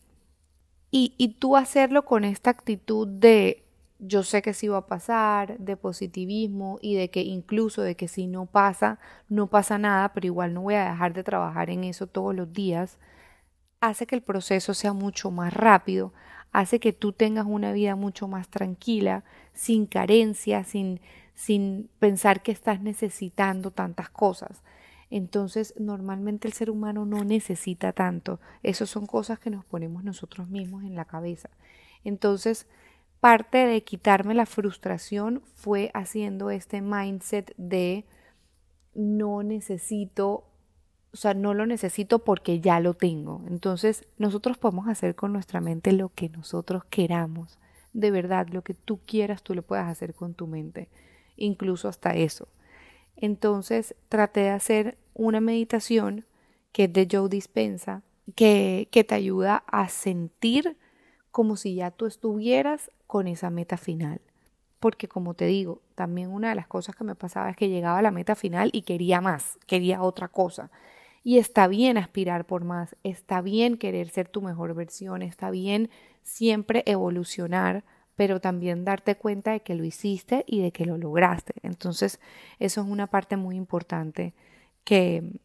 Y, 0.92 1.14
y 1.18 1.36
tú 1.36 1.58
hacerlo 1.58 2.06
con 2.06 2.24
esta 2.24 2.50
actitud 2.50 3.08
de 3.08 3.68
yo 4.00 4.24
sé 4.24 4.42
que 4.42 4.54
sí 4.54 4.68
va 4.68 4.78
a 4.78 4.88
pasar, 4.88 5.58
de 5.58 5.76
positivismo 5.76 6.78
y 6.82 6.96
de 6.96 7.10
que 7.10 7.22
incluso 7.22 7.82
de 7.82 7.96
que 7.96 8.08
si 8.08 8.28
no 8.28 8.46
pasa, 8.46 9.00
no 9.28 9.48
pasa 9.48 9.78
nada, 9.78 10.14
pero 10.14 10.28
igual 10.28 10.54
no 10.54 10.62
voy 10.62 10.76
a 10.76 10.92
dejar 10.92 11.14
de 11.14 11.24
trabajar 11.24 11.70
en 11.70 11.84
eso 11.84 12.08
todos 12.08 12.36
los 12.36 12.52
días, 12.54 13.00
hace 13.82 14.06
que 14.06 14.16
el 14.16 14.22
proceso 14.22 14.74
sea 14.74 14.94
mucho 14.94 15.32
más 15.32 15.54
rápido, 15.54 16.14
hace 16.52 16.80
que 16.80 16.94
tú 16.94 17.12
tengas 17.12 17.46
una 17.48 17.72
vida 17.72 17.96
mucho 17.96 18.28
más 18.28 18.50
tranquila, 18.50 19.24
sin 19.54 19.86
carencia, 19.86 20.64
sin, 20.64 21.02
sin 21.34 21.90
pensar 22.00 22.42
que 22.42 22.52
estás 22.52 22.82
necesitando 22.82 23.72
tantas 23.72 24.10
cosas. 24.10 24.64
Entonces, 25.10 25.74
normalmente 25.80 26.48
el 26.48 26.54
ser 26.54 26.70
humano 26.70 27.06
no 27.06 27.24
necesita 27.24 27.94
tanto. 27.94 28.40
Esas 28.64 28.90
son 28.90 29.06
cosas 29.06 29.40
que 29.40 29.50
nos 29.50 29.66
ponemos 29.66 30.04
nosotros 30.04 30.50
mismos 30.50 30.84
en 30.84 30.96
la 30.96 31.06
cabeza. 31.06 31.50
Entonces, 32.04 32.68
parte 33.20 33.66
de 33.66 33.84
quitarme 33.84 34.34
la 34.34 34.46
frustración 34.46 35.42
fue 35.56 35.92
haciendo 35.94 36.50
este 36.52 36.82
mindset 36.82 37.54
de 37.58 38.06
no 38.94 39.44
necesito 39.44 40.46
o 41.14 41.18
sea, 41.18 41.34
no 41.34 41.56
lo 41.56 41.66
necesito 41.66 42.20
porque 42.20 42.60
ya 42.60 42.80
lo 42.80 42.94
tengo. 42.94 43.44
Entonces, 43.48 44.08
nosotros 44.20 44.58
podemos 44.58 44.88
hacer 44.88 45.16
con 45.16 45.34
nuestra 45.34 45.62
mente 45.62 45.92
lo 45.92 46.10
que 46.10 46.30
nosotros 46.30 46.84
queramos. 46.92 47.58
De 47.94 48.12
verdad, 48.12 48.48
lo 48.50 48.64
que 48.64 48.76
tú 48.76 49.00
quieras, 49.06 49.42
tú 49.42 49.56
lo 49.56 49.64
puedes 49.64 49.86
hacer 49.86 50.14
con 50.14 50.36
tu 50.36 50.46
mente. 50.46 50.90
Incluso 51.36 51.88
hasta 51.88 52.12
eso. 52.12 52.50
Entonces, 53.18 53.96
traté 54.10 54.42
de 54.42 54.50
hacer 54.52 54.98
una 55.14 55.42
meditación 55.42 56.26
que 56.72 56.86
es 56.86 56.94
de 56.94 57.08
Joe 57.12 57.30
Dispensa, 57.30 58.04
que, 58.36 58.88
que 58.92 59.04
te 59.04 59.16
ayuda 59.16 59.64
a 59.68 59.90
sentir 59.90 60.78
como 61.32 61.56
si 61.56 61.76
ya 61.76 61.92
tú 61.92 62.06
estuvieras 62.06 62.92
con 63.08 63.28
esa 63.28 63.50
meta 63.50 63.78
final. 63.78 64.22
Porque 64.80 65.08
como 65.08 65.34
te 65.34 65.46
digo, 65.46 65.82
también 65.96 66.30
una 66.32 66.50
de 66.50 66.56
las 66.56 66.68
cosas 66.68 66.96
que 66.96 67.04
me 67.04 67.16
pasaba 67.16 67.50
es 67.50 67.58
que 67.58 67.70
llegaba 67.70 68.00
a 68.00 68.04
la 68.04 68.12
meta 68.12 68.36
final 68.36 68.70
y 68.74 68.84
quería 68.84 69.22
más, 69.22 69.58
quería 69.66 70.04
otra 70.04 70.28
cosa. 70.28 70.70
Y 71.24 71.40
está 71.40 71.68
bien 71.68 71.98
aspirar 71.98 72.46
por 72.46 72.64
más, 72.64 72.96
está 73.04 73.42
bien 73.42 73.78
querer 73.78 74.10
ser 74.10 74.30
tu 74.30 74.42
mejor 74.42 74.76
versión, 74.76 75.22
está 75.22 75.50
bien 75.50 75.90
siempre 76.24 76.84
evolucionar, 76.86 77.84
pero 78.18 78.42
también 78.42 78.84
darte 78.84 79.16
cuenta 79.16 79.52
de 79.52 79.62
que 79.62 79.76
lo 79.76 79.86
hiciste 79.86 80.44
y 80.46 80.62
de 80.62 80.74
que 80.74 80.86
lo 80.86 80.98
lograste. 80.98 81.54
Entonces, 81.62 82.20
eso 82.60 82.82
es 82.82 82.88
una 82.88 83.08
parte 83.08 83.38
muy 83.38 83.56
importante 83.56 84.34
que, 84.84 85.40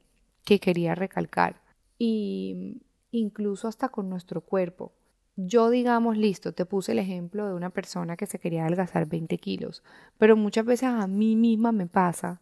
que 0.44 0.58
quería 0.58 0.96
recalcar. 0.96 1.60
Y 1.98 2.82
incluso 3.12 3.68
hasta 3.68 3.90
con 3.90 4.10
nuestro 4.10 4.40
cuerpo. 4.40 4.92
Yo, 5.36 5.70
digamos, 5.70 6.16
listo, 6.16 6.52
te 6.52 6.66
puse 6.66 6.92
el 6.92 6.98
ejemplo 6.98 7.46
de 7.46 7.54
una 7.54 7.70
persona 7.70 8.16
que 8.16 8.26
se 8.26 8.40
quería 8.40 8.62
adelgazar 8.62 9.06
20 9.06 9.38
kilos, 9.38 9.84
pero 10.18 10.36
muchas 10.36 10.64
veces 10.64 10.88
a 10.88 11.06
mí 11.06 11.36
misma 11.36 11.72
me 11.72 11.86
pasa, 11.86 12.40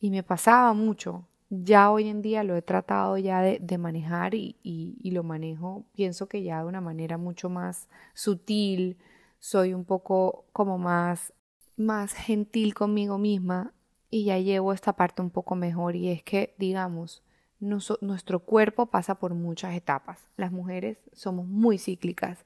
y 0.00 0.10
me 0.10 0.22
pasaba 0.22 0.72
mucho, 0.74 1.26
ya 1.48 1.90
hoy 1.90 2.08
en 2.08 2.22
día 2.22 2.44
lo 2.44 2.56
he 2.56 2.62
tratado 2.62 3.16
ya 3.18 3.40
de, 3.40 3.78
manejar 3.78 4.34
y, 4.34 4.56
y, 4.62 5.10
lo 5.12 5.22
manejo, 5.22 5.84
pienso 5.94 6.28
que 6.28 6.42
ya 6.42 6.60
de 6.60 6.66
una 6.66 6.80
manera 6.80 7.18
mucho 7.18 7.48
más 7.48 7.88
sutil, 8.14 8.98
soy 9.46 9.74
un 9.74 9.84
poco 9.84 10.44
como 10.52 10.76
más, 10.76 11.32
más 11.76 12.12
gentil 12.14 12.74
conmigo 12.74 13.16
misma 13.16 13.72
y 14.10 14.24
ya 14.24 14.40
llevo 14.40 14.72
esta 14.72 14.94
parte 14.94 15.22
un 15.22 15.30
poco 15.30 15.54
mejor 15.54 15.94
y 15.94 16.08
es 16.08 16.24
que, 16.24 16.56
digamos, 16.58 17.22
nuestro 17.60 18.40
cuerpo 18.40 18.86
pasa 18.86 19.20
por 19.20 19.34
muchas 19.34 19.76
etapas. 19.76 20.18
Las 20.36 20.50
mujeres 20.50 20.98
somos 21.12 21.46
muy 21.46 21.78
cíclicas 21.78 22.44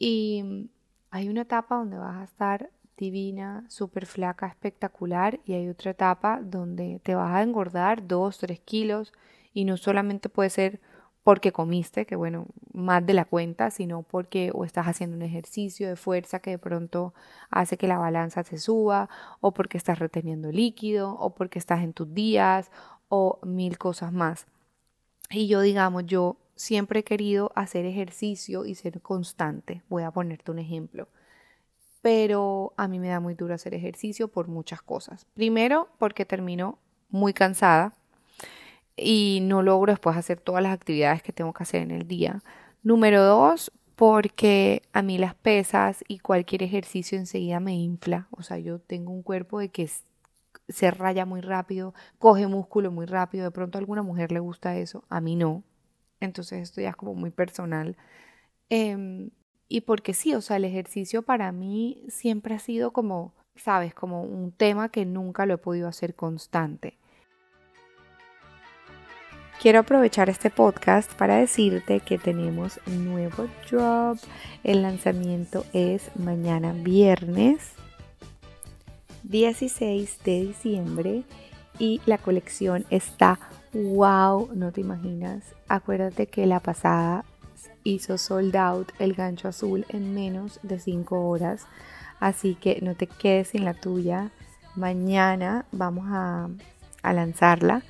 y 0.00 0.68
hay 1.10 1.28
una 1.28 1.42
etapa 1.42 1.76
donde 1.76 1.96
vas 1.96 2.16
a 2.16 2.24
estar 2.24 2.70
divina, 2.96 3.64
súper 3.68 4.04
flaca, 4.04 4.48
espectacular 4.48 5.38
y 5.44 5.52
hay 5.52 5.68
otra 5.68 5.92
etapa 5.92 6.40
donde 6.42 7.00
te 7.04 7.14
vas 7.14 7.36
a 7.36 7.42
engordar 7.44 8.08
2, 8.08 8.36
3 8.38 8.58
kilos 8.58 9.12
y 9.54 9.64
no 9.64 9.76
solamente 9.76 10.28
puede 10.28 10.50
ser 10.50 10.80
porque 11.26 11.50
comiste, 11.50 12.06
que 12.06 12.14
bueno, 12.14 12.46
más 12.72 13.04
de 13.04 13.12
la 13.12 13.24
cuenta, 13.24 13.72
sino 13.72 14.04
porque 14.04 14.52
o 14.54 14.64
estás 14.64 14.86
haciendo 14.86 15.16
un 15.16 15.22
ejercicio 15.22 15.88
de 15.88 15.96
fuerza 15.96 16.38
que 16.38 16.50
de 16.50 16.58
pronto 16.58 17.14
hace 17.50 17.76
que 17.76 17.88
la 17.88 17.98
balanza 17.98 18.44
se 18.44 18.58
suba, 18.58 19.08
o 19.40 19.50
porque 19.50 19.76
estás 19.76 19.98
reteniendo 19.98 20.52
líquido, 20.52 21.16
o 21.18 21.34
porque 21.34 21.58
estás 21.58 21.82
en 21.82 21.94
tus 21.94 22.14
días, 22.14 22.70
o 23.08 23.40
mil 23.42 23.76
cosas 23.76 24.12
más. 24.12 24.46
Y 25.28 25.48
yo, 25.48 25.62
digamos, 25.62 26.06
yo 26.06 26.36
siempre 26.54 27.00
he 27.00 27.04
querido 27.04 27.50
hacer 27.56 27.86
ejercicio 27.86 28.64
y 28.64 28.76
ser 28.76 29.00
constante. 29.00 29.82
Voy 29.88 30.04
a 30.04 30.12
ponerte 30.12 30.52
un 30.52 30.60
ejemplo 30.60 31.08
pero 32.02 32.72
a 32.76 32.86
mí 32.86 33.00
me 33.00 33.08
da 33.08 33.18
muy 33.18 33.34
duro 33.34 33.52
hacer 33.52 33.74
ejercicio 33.74 34.28
por 34.28 34.46
muchas 34.46 34.80
cosas. 34.80 35.26
Primero, 35.34 35.88
porque 35.98 36.24
termino 36.24 36.78
muy 37.10 37.32
cansada 37.32 37.94
y 38.96 39.40
no 39.42 39.62
logro 39.62 39.92
después 39.92 40.16
hacer 40.16 40.40
todas 40.40 40.62
las 40.62 40.72
actividades 40.72 41.22
que 41.22 41.32
tengo 41.32 41.52
que 41.52 41.62
hacer 41.62 41.82
en 41.82 41.90
el 41.90 42.08
día. 42.08 42.42
Número 42.82 43.22
dos, 43.22 43.72
porque 43.96 44.82
a 44.92 45.02
mí 45.02 45.18
las 45.18 45.34
pesas 45.34 46.04
y 46.08 46.18
cualquier 46.18 46.62
ejercicio 46.62 47.18
enseguida 47.18 47.60
me 47.60 47.74
infla. 47.74 48.28
O 48.30 48.42
sea, 48.42 48.58
yo 48.58 48.78
tengo 48.78 49.12
un 49.12 49.22
cuerpo 49.22 49.58
de 49.58 49.70
que 49.70 49.90
se 50.68 50.90
raya 50.90 51.26
muy 51.26 51.40
rápido, 51.40 51.94
coge 52.18 52.46
músculo 52.46 52.90
muy 52.90 53.06
rápido. 53.06 53.44
De 53.44 53.50
pronto 53.50 53.78
alguna 53.78 54.02
mujer 54.02 54.32
le 54.32 54.40
gusta 54.40 54.76
eso, 54.76 55.04
a 55.08 55.20
mí 55.20 55.36
no. 55.36 55.62
Entonces 56.20 56.62
esto 56.62 56.80
ya 56.80 56.90
es 56.90 56.96
como 56.96 57.14
muy 57.14 57.30
personal. 57.30 57.96
Em, 58.70 59.30
y 59.68 59.82
porque 59.82 60.14
sí, 60.14 60.34
o 60.34 60.40
sea, 60.40 60.56
el 60.56 60.64
ejercicio 60.64 61.22
para 61.22 61.52
mí 61.52 62.04
siempre 62.08 62.54
ha 62.54 62.58
sido 62.58 62.92
como, 62.92 63.34
sabes, 63.56 63.94
como 63.94 64.22
un 64.22 64.52
tema 64.52 64.90
que 64.90 65.06
nunca 65.06 65.46
lo 65.46 65.54
he 65.54 65.58
podido 65.58 65.88
hacer 65.88 66.14
constante. 66.14 66.98
Quiero 69.60 69.80
aprovechar 69.80 70.28
este 70.28 70.50
podcast 70.50 71.12
para 71.14 71.36
decirte 71.36 72.00
que 72.00 72.18
tenemos 72.18 72.78
nuevo 72.86 73.48
drop. 73.68 74.18
El 74.62 74.82
lanzamiento 74.82 75.64
es 75.72 76.10
mañana 76.16 76.72
viernes 76.72 77.72
16 79.24 80.20
de 80.24 80.40
diciembre 80.46 81.22
y 81.78 82.00
la 82.06 82.18
colección 82.18 82.84
está 82.90 83.38
wow, 83.72 84.50
no 84.54 84.72
te 84.72 84.80
imaginas. 84.80 85.42
Acuérdate 85.68 86.26
que 86.26 86.46
la 86.46 86.60
pasada 86.60 87.24
hizo 87.84 88.18
sold 88.18 88.56
out 88.56 88.92
el 88.98 89.14
gancho 89.14 89.48
azul 89.48 89.84
en 89.88 90.14
menos 90.14 90.60
de 90.62 90.78
5 90.78 91.28
horas. 91.28 91.66
Así 92.20 92.54
que 92.54 92.80
no 92.82 92.94
te 92.94 93.06
quedes 93.06 93.48
sin 93.48 93.64
la 93.64 93.74
tuya. 93.74 94.30
Mañana 94.74 95.66
vamos 95.72 96.06
a, 96.08 96.48
lanzarla. 97.02 97.82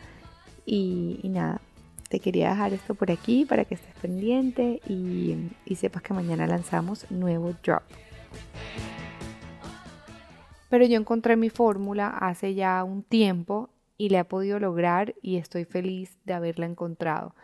Y, 0.66 1.20
nada, 1.24 1.60
te 2.08 2.20
quería 2.20 2.50
dejar 2.50 2.74
esto 2.74 2.94
por 2.94 3.10
aquí 3.10 3.46
para 3.46 3.64
que 3.64 3.76
estés 3.76 3.94
pendiente 4.02 4.80
y, 4.88 5.74
sepas 5.76 6.02
que 6.02 6.12
mañana 6.12 6.46
lanzamos 6.46 7.10
nuevo 7.10 7.54
drop. 7.62 7.82
Pero 10.68 10.84
yo 10.84 10.98
encontré 10.98 11.36
mi 11.36 11.48
fórmula 11.48 12.08
hace 12.08 12.54
ya 12.54 12.82
un 12.82 13.02
tiempo 13.02 13.70
y 13.96 14.08
la 14.08 14.20
he 14.20 14.24
podido 14.24 14.58
lograr 14.58 15.14
y 15.22 15.36
estoy 15.36 15.64
feliz 15.64 16.18
de 16.24 16.34
haberla 16.34 16.66
encontrado 16.66 17.34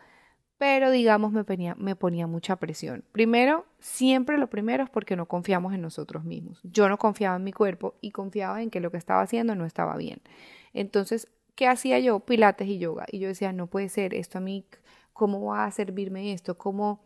pero 0.63 0.91
digamos 0.91 1.33
me 1.33 1.43
ponía, 1.43 1.75
me 1.75 1.93
ponía 1.97 2.25
mucha 2.25 2.55
presión. 2.55 3.03
Primero, 3.11 3.65
siempre 3.79 4.37
lo 4.37 4.47
primero 4.47 4.85
es 4.85 4.89
porque 4.89 5.17
no 5.17 5.25
confiamos 5.25 5.73
en 5.73 5.81
nosotros 5.81 6.23
mismos. 6.23 6.61
Yo 6.63 6.87
no 6.87 6.97
confiaba 6.97 7.35
en 7.35 7.43
mi 7.43 7.51
cuerpo 7.51 7.95
y 7.99 8.11
confiaba 8.11 8.61
en 8.61 8.69
que 8.69 8.79
lo 8.79 8.89
que 8.89 8.95
estaba 8.95 9.21
haciendo 9.21 9.55
no 9.55 9.65
estaba 9.65 9.97
bien. 9.97 10.21
Entonces, 10.73 11.27
¿qué 11.55 11.67
hacía 11.67 11.99
yo? 11.99 12.19
Pilates 12.21 12.67
y 12.67 12.79
yoga. 12.79 13.05
Y 13.11 13.19
yo 13.19 13.27
decía, 13.27 13.53
no 13.53 13.67
puede 13.67 13.89
ser, 13.89 14.13
esto 14.13 14.37
a 14.39 14.41
mí, 14.41 14.65
¿cómo 15.13 15.45
va 15.45 15.65
a 15.65 15.71
servirme 15.71 16.33
esto? 16.33 16.57
¿Cómo, 16.57 17.01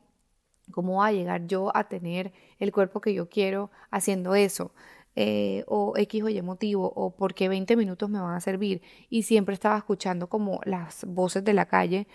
¿Cómo 0.72 0.96
voy 0.96 1.10
a 1.10 1.12
llegar 1.14 1.48
yo 1.48 1.76
a 1.76 1.88
tener 1.88 2.34
el 2.60 2.72
cuerpo 2.72 3.02
que 3.02 3.14
yo 3.14 3.30
quiero 3.30 3.72
haciendo 3.92 4.36
eso? 4.36 4.74
Eh, 5.16 5.64
o 5.68 5.94
X 5.98 6.24
o 6.24 6.30
Y 6.30 6.42
motivo, 6.44 6.92
o 6.96 7.16
porque 7.16 7.50
20 7.50 7.76
minutos 7.76 8.10
me 8.10 8.20
van 8.20 8.36
a 8.36 8.42
servir. 8.42 8.82
Y 9.10 9.24
siempre 9.24 9.54
estaba 9.56 9.78
escuchando 9.78 10.28
como 10.30 10.62
las 10.66 11.06
voces 11.06 11.44
de 11.44 11.54
la 11.54 11.66
calle, 11.68 12.08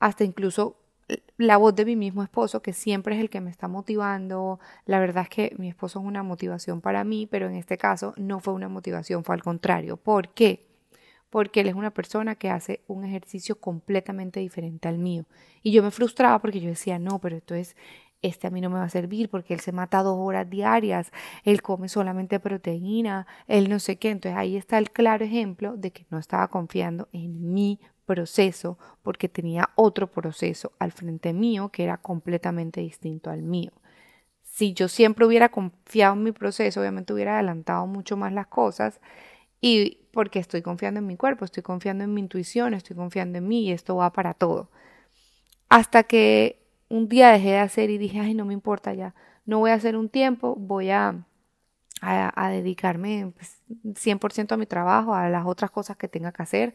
hasta 0.00 0.24
incluso 0.24 0.76
la 1.36 1.56
voz 1.56 1.74
de 1.74 1.84
mi 1.84 1.96
mismo 1.96 2.22
esposo, 2.22 2.60
que 2.62 2.72
siempre 2.72 3.14
es 3.14 3.20
el 3.20 3.30
que 3.30 3.40
me 3.40 3.50
está 3.50 3.68
motivando. 3.68 4.60
La 4.86 4.98
verdad 5.00 5.24
es 5.24 5.28
que 5.30 5.54
mi 5.58 5.68
esposo 5.68 6.00
es 6.00 6.04
una 6.06 6.22
motivación 6.22 6.80
para 6.80 7.04
mí, 7.04 7.26
pero 7.26 7.46
en 7.48 7.54
este 7.54 7.78
caso 7.78 8.12
no 8.16 8.40
fue 8.40 8.54
una 8.54 8.68
motivación, 8.68 9.24
fue 9.24 9.34
al 9.34 9.42
contrario. 9.42 9.96
¿Por 9.96 10.30
qué? 10.34 10.67
Porque 11.30 11.60
él 11.60 11.68
es 11.68 11.74
una 11.74 11.90
persona 11.90 12.34
que 12.34 12.50
hace 12.50 12.82
un 12.86 13.04
ejercicio 13.04 13.60
completamente 13.60 14.40
diferente 14.40 14.88
al 14.88 14.98
mío. 14.98 15.26
Y 15.62 15.72
yo 15.72 15.82
me 15.82 15.90
frustraba 15.90 16.38
porque 16.40 16.60
yo 16.60 16.68
decía, 16.68 16.98
no, 16.98 17.18
pero 17.20 17.36
esto 17.36 17.54
es, 17.54 17.76
este 18.22 18.46
a 18.46 18.50
mí 18.50 18.60
no 18.60 18.70
me 18.70 18.78
va 18.78 18.84
a 18.84 18.88
servir 18.88 19.28
porque 19.28 19.54
él 19.54 19.60
se 19.60 19.72
mata 19.72 20.02
dos 20.02 20.16
horas 20.18 20.48
diarias, 20.48 21.12
él 21.44 21.62
come 21.62 21.88
solamente 21.88 22.40
proteína, 22.40 23.26
él 23.46 23.68
no 23.68 23.78
sé 23.78 23.96
qué. 23.96 24.10
Entonces 24.10 24.38
ahí 24.38 24.56
está 24.56 24.78
el 24.78 24.90
claro 24.90 25.24
ejemplo 25.24 25.76
de 25.76 25.92
que 25.92 26.06
no 26.10 26.18
estaba 26.18 26.48
confiando 26.48 27.08
en 27.12 27.52
mi 27.52 27.78
proceso 28.06 28.78
porque 29.02 29.28
tenía 29.28 29.70
otro 29.74 30.10
proceso 30.10 30.72
al 30.78 30.92
frente 30.92 31.34
mío 31.34 31.68
que 31.68 31.84
era 31.84 31.98
completamente 31.98 32.80
distinto 32.80 33.30
al 33.30 33.42
mío. 33.42 33.72
Si 34.42 34.72
yo 34.72 34.88
siempre 34.88 35.26
hubiera 35.26 35.50
confiado 35.50 36.14
en 36.14 36.22
mi 36.24 36.32
proceso, 36.32 36.80
obviamente 36.80 37.12
hubiera 37.12 37.34
adelantado 37.34 37.86
mucho 37.86 38.16
más 38.16 38.32
las 38.32 38.46
cosas 38.46 39.00
y 39.60 39.98
porque 40.12 40.38
estoy 40.38 40.62
confiando 40.62 41.00
en 41.00 41.06
mi 41.06 41.16
cuerpo, 41.16 41.44
estoy 41.44 41.62
confiando 41.62 42.04
en 42.04 42.14
mi 42.14 42.20
intuición, 42.20 42.74
estoy 42.74 42.96
confiando 42.96 43.38
en 43.38 43.48
mí 43.48 43.66
y 43.66 43.72
esto 43.72 43.96
va 43.96 44.12
para 44.12 44.34
todo. 44.34 44.70
Hasta 45.68 46.04
que 46.04 46.62
un 46.88 47.08
día 47.08 47.30
dejé 47.30 47.50
de 47.50 47.58
hacer 47.58 47.90
y 47.90 47.98
dije, 47.98 48.20
ay, 48.20 48.34
no 48.34 48.44
me 48.44 48.54
importa 48.54 48.94
ya, 48.94 49.14
no 49.44 49.58
voy 49.58 49.70
a 49.70 49.74
hacer 49.74 49.96
un 49.96 50.08
tiempo, 50.08 50.56
voy 50.56 50.90
a, 50.90 51.26
a, 52.00 52.50
dedicarme 52.50 53.32
100% 53.84 54.18
pues, 54.18 54.52
a 54.52 54.56
mi 54.56 54.66
trabajo, 54.66 55.14
a 55.14 55.28
las 55.28 55.46
otras 55.46 55.70
cosas 55.70 55.96
que 55.96 56.08
tenga 56.08 56.32
que 56.32 56.42
hacer 56.42 56.74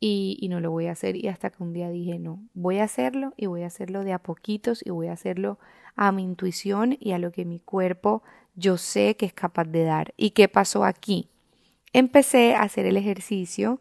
y, 0.00 0.46
no 0.50 0.60
lo 0.60 0.70
voy 0.70 0.86
a 0.86 0.92
hacer. 0.92 1.16
Y 1.16 1.28
hasta 1.28 1.50
que 1.50 1.62
un 1.62 1.72
día 1.72 1.88
dije, 1.90 2.18
no, 2.18 2.42
voy 2.54 2.78
a 2.78 2.84
hacerlo 2.84 3.34
y 3.36 3.46
voy 3.46 3.62
a 3.62 3.66
hacerlo 3.66 4.04
de 4.04 4.12
a 4.12 4.18
poquitos 4.18 4.84
y 4.84 4.90
voy 4.90 5.08
a 5.08 5.12
hacerlo 5.12 5.58
a 5.94 6.12
mi 6.12 6.22
intuición 6.22 6.96
y 7.00 7.12
a 7.12 7.18
lo 7.18 7.32
que 7.32 7.44
mi 7.44 7.60
cuerpo 7.60 8.22
yo 8.54 8.78
sé 8.78 9.16
que 9.16 9.26
es 9.26 9.32
capaz 9.32 9.64
de 9.64 9.84
dar. 9.84 10.14
¿Y 10.16 10.30
qué 10.30 10.48
pasó 10.48 10.84
aquí? 10.84 11.28
Empecé 11.96 12.54
a 12.54 12.60
hacer 12.60 12.84
el 12.84 12.98
ejercicio 12.98 13.80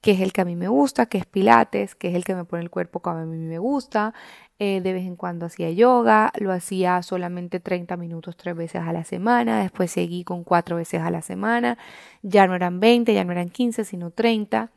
que 0.00 0.10
es 0.10 0.20
el 0.20 0.32
que 0.32 0.40
a 0.40 0.44
mí 0.44 0.56
me 0.56 0.66
gusta, 0.66 1.06
que 1.06 1.18
es 1.18 1.26
Pilates, 1.26 1.94
que 1.94 2.08
es 2.08 2.16
el 2.16 2.24
que 2.24 2.34
me 2.34 2.44
pone 2.44 2.64
el 2.64 2.70
cuerpo 2.70 2.98
como 2.98 3.18
a 3.18 3.24
mí 3.24 3.36
me 3.36 3.60
gusta. 3.60 4.14
Eh, 4.58 4.80
de 4.80 4.92
vez 4.92 5.04
en 5.06 5.14
cuando 5.14 5.46
hacía 5.46 5.70
yoga, 5.70 6.32
lo 6.40 6.50
hacía 6.50 7.00
solamente 7.04 7.60
30 7.60 7.96
minutos 7.96 8.36
tres 8.36 8.56
veces 8.56 8.82
a 8.82 8.92
la 8.92 9.04
semana, 9.04 9.62
después 9.62 9.92
seguí 9.92 10.24
con 10.24 10.42
cuatro 10.42 10.74
veces 10.74 11.02
a 11.02 11.12
la 11.12 11.22
semana, 11.22 11.78
ya 12.22 12.48
no 12.48 12.56
eran 12.56 12.80
20, 12.80 13.14
ya 13.14 13.22
no 13.22 13.30
eran 13.30 13.48
15, 13.48 13.84
sino 13.84 14.10
30 14.10 14.72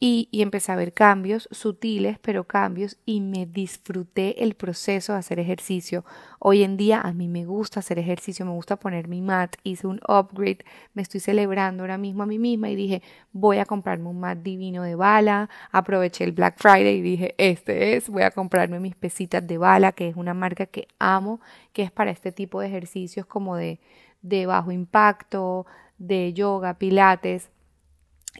y, 0.00 0.28
empecé 0.32 0.72
a 0.72 0.76
ver 0.76 0.92
cambios 0.92 1.48
sutiles, 1.50 2.18
pero 2.18 2.44
cambios 2.44 2.98
y 3.06 3.20
me 3.20 3.46
disfruté 3.46 4.42
el 4.42 4.54
proceso 4.54 5.12
de 5.12 5.20
hacer 5.20 5.38
ejercicio. 5.38 6.04
Hoy 6.38 6.62
en 6.62 6.76
día 6.76 7.00
a 7.00 7.12
mí 7.12 7.28
me 7.28 7.46
gusta 7.46 7.80
hacer 7.80 7.98
ejercicio, 7.98 8.44
me 8.44 8.52
gusta 8.52 8.76
poner 8.76 9.08
mi 9.08 9.22
mat, 9.22 9.56
hice 9.62 9.86
un 9.86 10.00
upgrade, 10.06 10.58
me 10.92 11.02
estoy 11.02 11.20
celebrando 11.20 11.84
ahora 11.84 11.96
mismo 11.96 12.22
a 12.22 12.26
mí 12.26 12.38
misma 12.38 12.68
y 12.70 12.76
dije, 12.76 13.02
voy 13.32 13.58
a 13.58 13.64
comprarme 13.64 14.08
un 14.08 14.20
mat 14.20 14.38
divino 14.38 14.82
de 14.82 14.94
bala, 14.94 15.48
aproveché 15.70 16.24
el 16.24 16.32
Black 16.32 16.56
Friday 16.58 16.96
y 16.96 17.02
dije, 17.02 17.34
este 17.38 17.96
es, 17.96 18.08
voy 18.08 18.22
a 18.22 18.30
comprarme 18.30 18.80
mis 18.80 18.96
pesitas 18.96 19.46
de 19.46 19.58
bala, 19.58 19.92
que 19.92 20.08
es 20.08 20.16
una 20.16 20.34
marca 20.34 20.66
que 20.66 20.88
amo, 20.98 21.40
que 21.72 21.82
es 21.82 21.90
para 21.90 22.10
este 22.10 22.32
tipo 22.32 22.60
de 22.60 22.66
ejercicios 22.66 23.26
como 23.26 23.56
de, 23.56 23.80
de 24.22 24.46
bajo 24.46 24.72
impacto, 24.72 25.66
de 25.98 26.32
yoga, 26.32 26.74
pilates 26.74 27.50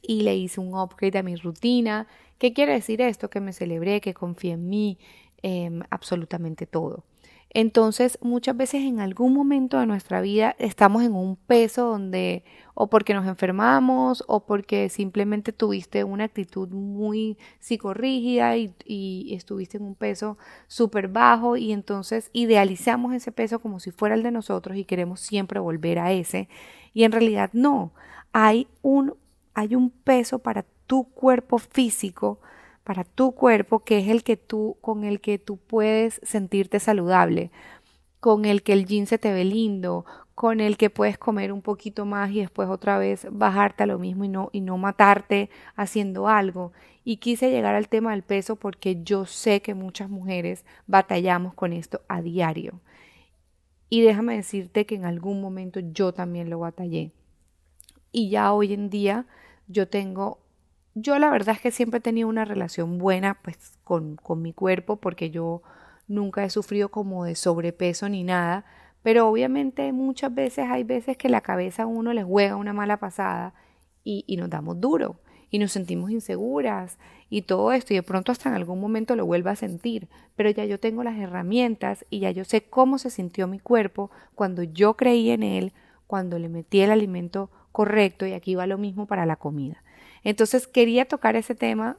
y 0.02 0.22
le 0.22 0.36
hice 0.36 0.60
un 0.60 0.74
upgrade 0.74 1.18
a 1.18 1.22
mi 1.22 1.36
rutina. 1.36 2.06
¿Qué 2.38 2.52
quiere 2.52 2.72
decir 2.72 3.00
esto? 3.00 3.30
Que 3.30 3.40
me 3.40 3.52
celebré, 3.52 4.00
que 4.00 4.14
confié 4.14 4.52
en 4.52 4.68
mí, 4.68 4.98
em, 5.42 5.82
absolutamente 5.90 6.66
todo. 6.66 7.04
Entonces, 7.56 8.18
muchas 8.20 8.56
veces 8.56 8.82
en 8.82 8.98
algún 8.98 9.32
momento 9.32 9.78
de 9.78 9.86
nuestra 9.86 10.20
vida 10.20 10.56
estamos 10.58 11.04
en 11.04 11.14
un 11.14 11.36
peso 11.36 11.86
donde 11.86 12.42
o 12.74 12.88
porque 12.90 13.14
nos 13.14 13.28
enfermamos 13.28 14.24
o 14.26 14.44
porque 14.44 14.88
simplemente 14.88 15.52
tuviste 15.52 16.02
una 16.02 16.24
actitud 16.24 16.68
muy 16.70 17.38
psicorrígida 17.60 18.56
y, 18.56 19.32
estuviste 19.34 19.76
en 19.76 19.84
un 19.84 19.94
peso 19.94 20.36
súper 20.66 21.06
bajo 21.06 21.56
y 21.56 21.72
entonces 21.72 22.28
idealizamos 22.32 23.14
ese 23.14 23.30
peso 23.30 23.60
como 23.60 23.78
si 23.78 23.92
fuera 23.92 24.16
el 24.16 24.24
de 24.24 24.32
nosotros 24.32 24.76
y 24.76 24.84
queremos 24.84 25.20
siempre 25.20 25.60
volver 25.60 26.00
a 26.00 26.10
ese. 26.10 26.48
Y 26.92 27.04
en 27.04 27.12
realidad 27.12 27.50
no, 27.52 27.92
hay 28.32 28.66
un 28.82 29.14
hay 29.54 29.74
un 29.74 29.90
peso 29.90 30.40
para 30.40 30.64
tu 30.86 31.04
cuerpo 31.04 31.58
físico, 31.58 32.40
para 32.82 33.04
tu 33.04 33.32
cuerpo, 33.32 33.80
que 33.80 33.98
es 33.98 34.08
el 34.08 34.22
que 34.22 34.36
tú, 34.36 34.76
con 34.80 35.04
el 35.04 35.20
que 35.20 35.38
tú 35.38 35.56
puedes 35.56 36.20
sentirte 36.22 36.80
saludable, 36.80 37.50
con 38.20 38.44
el 38.44 38.62
que 38.62 38.74
el 38.74 38.86
jean 38.86 39.06
se 39.06 39.18
te 39.18 39.32
ve 39.32 39.44
lindo, 39.44 40.04
con 40.34 40.60
el 40.60 40.76
que 40.76 40.90
puedes 40.90 41.16
comer 41.16 41.52
un 41.52 41.62
poquito 41.62 42.04
más 42.04 42.30
y 42.32 42.40
después 42.40 42.68
otra 42.68 42.98
vez 42.98 43.26
bajarte 43.30 43.84
a 43.84 43.86
lo 43.86 43.98
mismo 43.98 44.24
y 44.24 44.28
no, 44.28 44.50
y 44.52 44.60
no 44.60 44.76
matarte 44.76 45.48
haciendo 45.76 46.28
algo. 46.28 46.72
Y 47.04 47.18
quise 47.18 47.50
llegar 47.50 47.74
al 47.74 47.88
tema 47.88 48.10
del 48.10 48.22
peso 48.22 48.56
porque 48.56 49.02
yo 49.02 49.26
sé 49.26 49.62
que 49.62 49.74
muchas 49.74 50.10
mujeres 50.10 50.64
batallamos 50.86 51.54
con 51.54 51.72
esto 51.72 52.00
a 52.08 52.20
diario. 52.20 52.80
Y 53.88 54.02
déjame 54.02 54.34
decirte 54.36 54.86
que 54.86 54.96
en 54.96 55.04
algún 55.04 55.40
momento 55.40 55.80
yo 55.80 56.12
también 56.12 56.50
lo 56.50 56.58
batallé. 56.58 57.12
Y 58.10 58.30
ya 58.30 58.52
hoy 58.52 58.72
en 58.72 58.90
día 58.90 59.26
yo 59.66 59.88
tengo, 59.88 60.38
yo 60.94 61.18
la 61.18 61.30
verdad 61.30 61.54
es 61.56 61.60
que 61.60 61.70
siempre 61.70 61.98
he 61.98 62.02
tenido 62.02 62.28
una 62.28 62.44
relación 62.44 62.98
buena 62.98 63.38
pues 63.42 63.78
con, 63.84 64.16
con 64.16 64.42
mi 64.42 64.52
cuerpo 64.52 64.96
porque 64.96 65.30
yo 65.30 65.62
nunca 66.08 66.44
he 66.44 66.50
sufrido 66.50 66.90
como 66.90 67.24
de 67.24 67.34
sobrepeso 67.34 68.08
ni 68.08 68.24
nada, 68.24 68.64
pero 69.02 69.28
obviamente 69.28 69.92
muchas 69.92 70.34
veces 70.34 70.66
hay 70.70 70.84
veces 70.84 71.16
que 71.16 71.28
la 71.28 71.40
cabeza 71.40 71.84
a 71.84 71.86
uno 71.86 72.12
le 72.12 72.24
juega 72.24 72.56
una 72.56 72.72
mala 72.72 72.98
pasada 72.98 73.54
y, 74.02 74.24
y 74.26 74.36
nos 74.36 74.50
damos 74.50 74.80
duro 74.80 75.16
y 75.50 75.58
nos 75.58 75.72
sentimos 75.72 76.10
inseguras 76.10 76.98
y 77.30 77.42
todo 77.42 77.72
esto 77.72 77.92
y 77.92 77.96
de 77.96 78.02
pronto 78.02 78.32
hasta 78.32 78.48
en 78.48 78.54
algún 78.56 78.80
momento 78.80 79.16
lo 79.16 79.24
vuelvo 79.24 79.50
a 79.50 79.56
sentir, 79.56 80.08
pero 80.36 80.50
ya 80.50 80.64
yo 80.64 80.80
tengo 80.80 81.04
las 81.04 81.18
herramientas 81.18 82.04
y 82.10 82.20
ya 82.20 82.30
yo 82.30 82.44
sé 82.44 82.62
cómo 82.62 82.98
se 82.98 83.10
sintió 83.10 83.46
mi 83.46 83.58
cuerpo 83.58 84.10
cuando 84.34 84.62
yo 84.62 84.94
creí 84.94 85.30
en 85.30 85.42
él, 85.42 85.72
cuando 86.06 86.38
le 86.38 86.48
metí 86.48 86.80
el 86.80 86.90
alimento 86.90 87.50
correcto 87.74 88.24
y 88.24 88.34
aquí 88.34 88.54
va 88.54 88.68
lo 88.68 88.78
mismo 88.78 89.06
para 89.06 89.26
la 89.26 89.34
comida. 89.34 89.82
Entonces 90.22 90.68
quería 90.68 91.06
tocar 91.06 91.34
ese 91.34 91.56
tema 91.56 91.96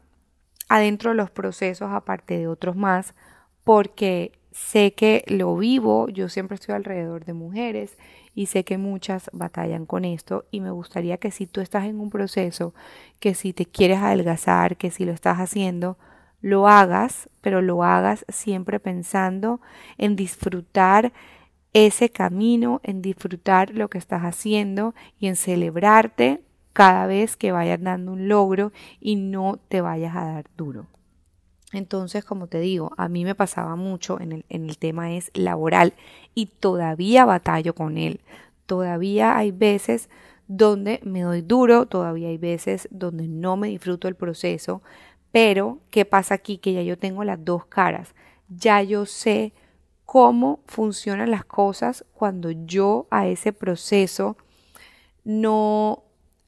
adentro 0.69 1.09
de 1.11 1.17
los 1.17 1.29
procesos, 1.31 1.91
aparte 1.91 2.37
de 2.37 2.47
otros 2.47 2.77
más, 2.77 3.13
porque 3.65 4.31
sé 4.53 4.93
que 4.93 5.25
lo 5.27 5.57
vivo, 5.57 6.07
yo 6.07 6.29
siempre 6.29 6.55
estoy 6.55 6.75
alrededor 6.75 7.25
de 7.25 7.33
mujeres 7.33 7.97
y 8.33 8.45
sé 8.45 8.63
que 8.63 8.77
muchas 8.77 9.29
batallan 9.33 9.85
con 9.85 10.05
esto 10.05 10.45
y 10.49 10.61
me 10.61 10.71
gustaría 10.71 11.17
que 11.17 11.29
si 11.29 11.45
tú 11.45 11.59
estás 11.59 11.83
en 11.83 11.99
un 11.99 12.09
proceso, 12.09 12.73
que 13.19 13.35
si 13.35 13.51
te 13.51 13.65
quieres 13.65 13.99
adelgazar, 13.99 14.77
que 14.77 14.91
si 14.91 15.03
lo 15.03 15.11
estás 15.11 15.39
haciendo, 15.39 15.97
lo 16.39 16.69
hagas, 16.69 17.29
pero 17.41 17.61
lo 17.61 17.83
hagas 17.83 18.23
siempre 18.29 18.79
pensando 18.79 19.59
en 19.97 20.15
disfrutar 20.15 21.11
ese 21.75 22.09
camino, 22.09 22.79
en 22.83 23.01
disfrutar 23.01 23.71
lo 23.71 23.89
que 23.89 23.97
estás 23.97 24.21
haciendo 24.21 24.95
y 25.19 25.27
en 25.27 25.35
celebrarte 25.35 26.41
cada 26.71 27.05
vez 27.05 27.35
que 27.35 27.51
vayas 27.51 27.81
dando 27.81 28.13
un 28.13 28.29
logro 28.29 28.71
y 29.01 29.17
no 29.17 29.59
te 29.67 29.81
vayas 29.81 30.15
a 30.15 30.23
dar 30.25 30.45
duro. 30.55 30.87
Entonces, 31.73 32.23
como 32.23 32.47
te 32.47 32.61
digo, 32.61 32.93
a 32.95 33.09
mí 33.09 33.25
me 33.25 33.35
pasaba 33.35 33.75
mucho 33.75 34.21
en 34.21 34.31
el, 34.31 34.45
en 34.47 34.69
el 34.69 34.77
tema 34.77 35.15
es 35.15 35.31
laboral 35.33 35.95
y 36.33 36.45
todavía 36.45 37.25
batallo 37.25 37.75
con 37.75 37.97
él. 37.97 38.21
Todavía 38.65 39.35
hay 39.35 39.51
veces 39.51 40.09
donde 40.47 41.01
me 41.03 41.23
doy 41.23 41.41
duro, 41.41 41.87
todavía 41.87 42.29
hay 42.29 42.37
veces 42.37 42.87
donde 42.89 43.27
no 43.27 43.57
me 43.57 43.67
disfruto 43.67 44.07
el 44.07 44.15
proceso, 44.15 44.81
pero 45.33 45.79
¿qué 45.89 46.05
pasa 46.05 46.35
aquí? 46.35 46.57
Que 46.57 46.71
ya 46.71 46.83
yo 46.83 46.97
tengo 46.97 47.25
las 47.25 47.43
dos 47.43 47.65
caras. 47.65 48.15
Ya 48.47 48.81
yo 48.81 49.05
sé 49.05 49.51
cómo 50.05 50.59
funcionan 50.67 51.31
las 51.31 51.45
cosas 51.45 52.05
cuando 52.13 52.51
yo 52.51 53.07
a 53.09 53.27
ese 53.27 53.51
proceso 53.53 54.37
no, 55.23 56.03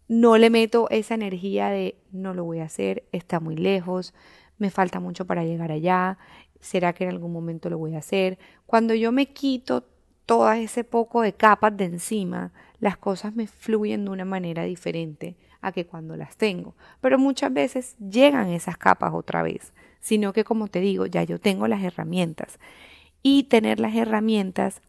no 0.07 0.37
le 0.37 0.49
meto 0.49 0.87
esa 0.89 1.15
energía 1.15 1.69
de 1.69 1.97
no 2.11 2.33
lo 2.33 2.45
voy 2.45 2.59
a 2.59 2.65
hacer, 2.65 3.03
está 3.11 3.39
muy 3.39 3.55
lejos, 3.55 4.13
me 4.57 4.69
falta 4.69 4.99
mucho 4.99 5.25
para 5.25 5.43
llegar 5.43 5.71
allá, 5.71 6.17
será 6.59 6.93
que 6.93 7.03
en 7.03 7.09
algún 7.09 7.33
momento 7.33 7.69
lo 7.69 7.77
voy 7.77 7.95
a 7.95 7.99
hacer. 7.99 8.37
Cuando 8.65 8.93
yo 8.93 9.11
me 9.11 9.27
quito 9.27 9.83
todo 10.25 10.51
ese 10.51 10.83
poco 10.83 11.21
de 11.21 11.33
capas 11.33 11.75
de 11.77 11.85
encima, 11.85 12.51
las 12.79 12.97
cosas 12.97 13.35
me 13.35 13.47
fluyen 13.47 14.05
de 14.05 14.11
una 14.11 14.25
manera 14.25 14.63
diferente 14.63 15.35
a 15.61 15.71
que 15.71 15.85
cuando 15.85 16.15
las 16.15 16.37
tengo. 16.37 16.75
Pero 17.01 17.17
muchas 17.17 17.51
veces 17.51 17.95
llegan 17.97 18.49
esas 18.49 18.77
capas 18.77 19.13
otra 19.13 19.41
vez, 19.41 19.73
sino 19.99 20.33
que 20.33 20.43
como 20.43 20.67
te 20.67 20.79
digo, 20.79 21.05
ya 21.05 21.23
yo 21.23 21.39
tengo 21.39 21.67
las 21.67 21.81
herramientas 21.81 22.59
Y 23.23 23.43
tener 23.43 23.79
las 23.79 23.95
herramientas 23.95 24.81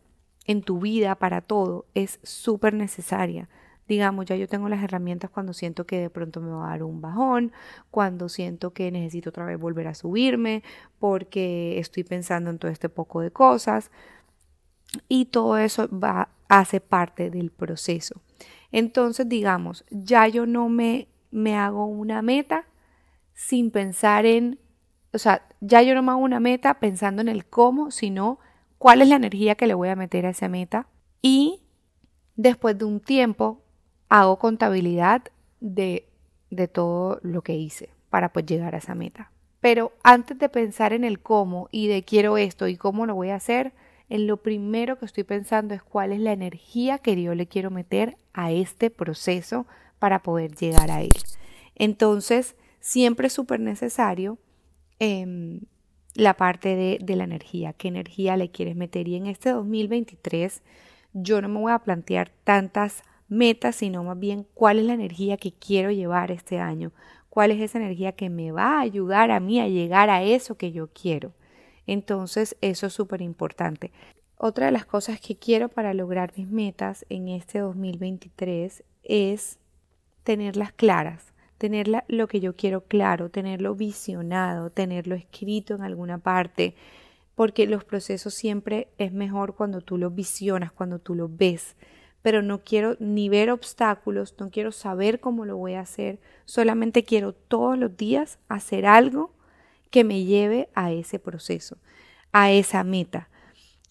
en 0.45 0.63
tu 0.63 0.81
vida 0.81 1.15
para 1.17 1.41
todo 1.41 1.87
es 1.95 2.21
súper 2.23 2.75
necesaria. 2.75 3.49
Digamos, 3.87 4.27
ya 4.27 4.37
yo 4.37 4.49
tengo 4.49 4.69
las 4.69 4.83
herramientas 4.83 5.31
cuando 5.31 5.55
siento 5.55 5.87
que 5.87 5.99
de 5.99 6.11
pronto 6.11 6.41
me 6.41 6.51
va 6.51 6.67
a 6.67 6.71
dar 6.71 6.83
un 6.83 7.01
bajón, 7.01 7.53
cuando 7.91 8.29
siento 8.29 8.73
que 8.73 8.91
necesito 8.93 9.31
otra 9.31 9.47
vez 9.47 9.59
volver 9.59 9.89
a 9.89 9.95
subirme, 9.95 10.63
porque 10.99 11.79
estoy 11.79 12.05
pensando 12.05 12.51
en 12.51 12.59
todo 12.59 12.71
este 12.71 12.91
poco 12.91 13.21
de 13.23 13.31
cosas. 13.31 13.91
Y 15.09 15.27
todo 15.27 15.57
eso 15.57 15.89
va, 15.91 16.31
hace 16.49 16.81
parte 16.81 17.31
del 17.31 17.51
proceso. 17.51 18.21
Entonces, 18.73 19.29
digamos, 19.29 19.85
ya 19.91 20.29
yo 20.29 20.47
no 20.47 20.69
me, 20.69 21.09
me 21.31 21.57
hago 21.57 21.87
una 21.87 22.21
meta 22.23 22.67
sin 23.35 23.71
pensar 23.71 24.27
en, 24.27 24.59
o 25.13 25.19
sea, 25.19 25.48
ya 25.61 25.83
yo 25.83 25.95
no 25.95 26.03
me 26.03 26.13
hago 26.13 26.21
una 26.21 26.41
meta 26.41 26.75
pensando 26.81 27.23
en 27.23 27.29
el 27.29 27.47
cómo, 27.47 27.91
sino 27.91 28.39
cuál 28.79 29.03
es 29.03 29.09
la 29.09 29.17
energía 29.17 29.55
que 29.55 29.67
le 29.67 29.75
voy 29.75 29.89
a 29.89 29.97
meter 29.97 30.27
a 30.27 30.31
esa 30.31 30.49
meta. 30.49 30.87
Y 31.21 31.61
después 32.37 32.79
de 32.79 32.85
un 32.85 33.01
tiempo 33.01 33.63
hago 34.09 34.39
contabilidad 34.39 35.23
de, 35.61 36.09
de 36.51 36.69
todo 36.69 37.19
lo 37.23 37.43
que 37.43 37.57
hice 37.57 37.91
para 38.11 38.33
pues 38.33 38.47
llegar 38.47 38.75
a 38.75 38.79
esa 38.79 38.95
meta. 38.95 39.33
Pero 39.61 39.93
antes 40.05 40.39
de 40.39 40.49
pensar 40.49 40.93
en 40.93 41.05
el 41.05 41.21
cómo 41.21 41.69
y 41.73 41.89
de 41.89 42.05
quiero 42.05 42.39
esto 42.39 42.69
y 42.69 42.77
cómo 42.77 43.07
lo 43.07 43.15
voy 43.15 43.31
a 43.31 43.37
hacer, 43.37 43.73
en 44.09 44.27
lo 44.27 44.39
primero 44.39 44.99
que 44.99 45.05
estoy 45.05 45.25
pensando 45.25 45.75
es 45.75 45.83
cuál 45.83 46.13
es 46.13 46.21
la 46.21 46.33
energía 46.33 46.99
que 46.99 47.21
yo 47.21 47.35
le 47.35 47.47
quiero 47.47 47.71
meter 47.71 48.17
a 48.33 48.53
este 48.53 48.91
proceso 48.91 49.67
para 49.99 50.23
poder 50.23 50.55
llegar 50.55 50.91
a 50.91 51.03
él. 51.03 51.13
Entonces, 51.75 52.57
siempre 52.81 53.27
es 53.27 53.33
súper 53.33 53.61
necesario 53.61 54.39
em, 54.99 55.61
la 56.15 56.35
parte 56.35 56.75
de, 56.77 56.99
de 57.01 57.17
la 57.17 57.25
energía, 57.25 57.73
qué 57.73 57.89
energía 57.89 58.37
le 58.37 58.51
quieres 58.51 58.77
meter. 58.77 59.09
Y 59.09 59.17
en 59.17 59.27
este 59.27 59.51
2023 59.51 60.63
yo 61.13 61.41
no 61.41 61.49
me 61.49 61.61
voy 61.61 61.73
a 61.73 61.79
plantear 61.79 62.31
tantas 62.45 63.03
metas, 63.29 63.77
sino 63.77 64.05
más 64.05 64.19
bien 64.19 64.47
cuál 64.55 64.79
es 64.79 64.87
la 64.87 64.95
energía 64.95 65.37
que 65.37 65.53
quiero 65.53 65.91
llevar 65.91 66.31
este 66.31 66.59
año, 66.59 66.93
cuál 67.29 67.51
es 67.51 67.61
esa 67.61 67.79
energía 67.79 68.13
que 68.13 68.31
me 68.31 68.53
va 68.53 68.79
a 68.79 68.81
ayudar 68.81 69.31
a 69.31 69.41
mí 69.41 69.61
a 69.61 69.69
llegar 69.69 70.11
a 70.11 70.23
eso 70.23 70.57
que 70.57 70.73
yo 70.73 70.89
quiero. 70.89 71.33
Entonces, 71.87 72.57
eso 72.61 72.87
es 72.87 72.93
súper 72.93 73.23
importante. 73.23 73.93
Otra 74.37 74.67
de 74.67 74.73
las 74.73 74.87
cosas 74.87 75.21
que 75.21 75.37
quiero 75.37 75.69
para 75.69 75.95
lograr 75.95 76.33
mis 76.37 76.49
metas 76.49 77.05
en 77.09 77.29
este 77.29 77.61
2023 77.61 78.85
es 79.03 79.59
tenerlas 80.23 80.73
claras, 80.73 81.33
tener 81.59 81.89
lo 82.09 82.29
que 82.29 82.41
yo 82.41 82.57
quiero 82.57 82.83
claro, 82.83 83.29
tenerlo 83.29 83.75
visionado, 83.75 84.71
tenerlo 84.71 85.15
escrito 85.15 85.75
en 85.75 85.83
alguna 85.83 86.19
parte, 86.19 86.75
porque 87.35 87.67
los 87.67 87.85
procesos 87.85 88.35
siempre 88.35 88.89
es 88.99 89.13
mejor 89.13 89.55
cuando 89.55 89.81
tú 89.81 89.99
los 89.99 90.15
visionas, 90.15 90.73
cuando 90.73 90.99
tú 90.99 91.15
los 91.15 91.37
ves 91.37 91.77
pero 92.23 92.43
no 92.43 92.63
quiero 92.63 92.97
ni 92.99 93.29
ver 93.29 93.51
obstáculos, 93.51 94.35
no 94.39 94.51
quiero 94.51 94.73
saber 94.73 95.21
cómo 95.21 95.45
lo 95.45 95.57
voy 95.57 95.75
a 95.75 95.81
hacer, 95.81 96.21
solamente 96.45 97.05
quiero 97.05 97.33
todos 97.33 97.79
los 97.79 97.97
días 97.97 98.39
hacer 98.49 98.87
algo 98.87 99.33
que 99.91 100.05
me 100.05 100.25
lleve 100.25 100.69
a 100.75 100.93
ese 100.93 101.19
proceso, 101.19 101.79
a 102.33 102.51
esa 102.51 102.85
meta. 102.85 103.29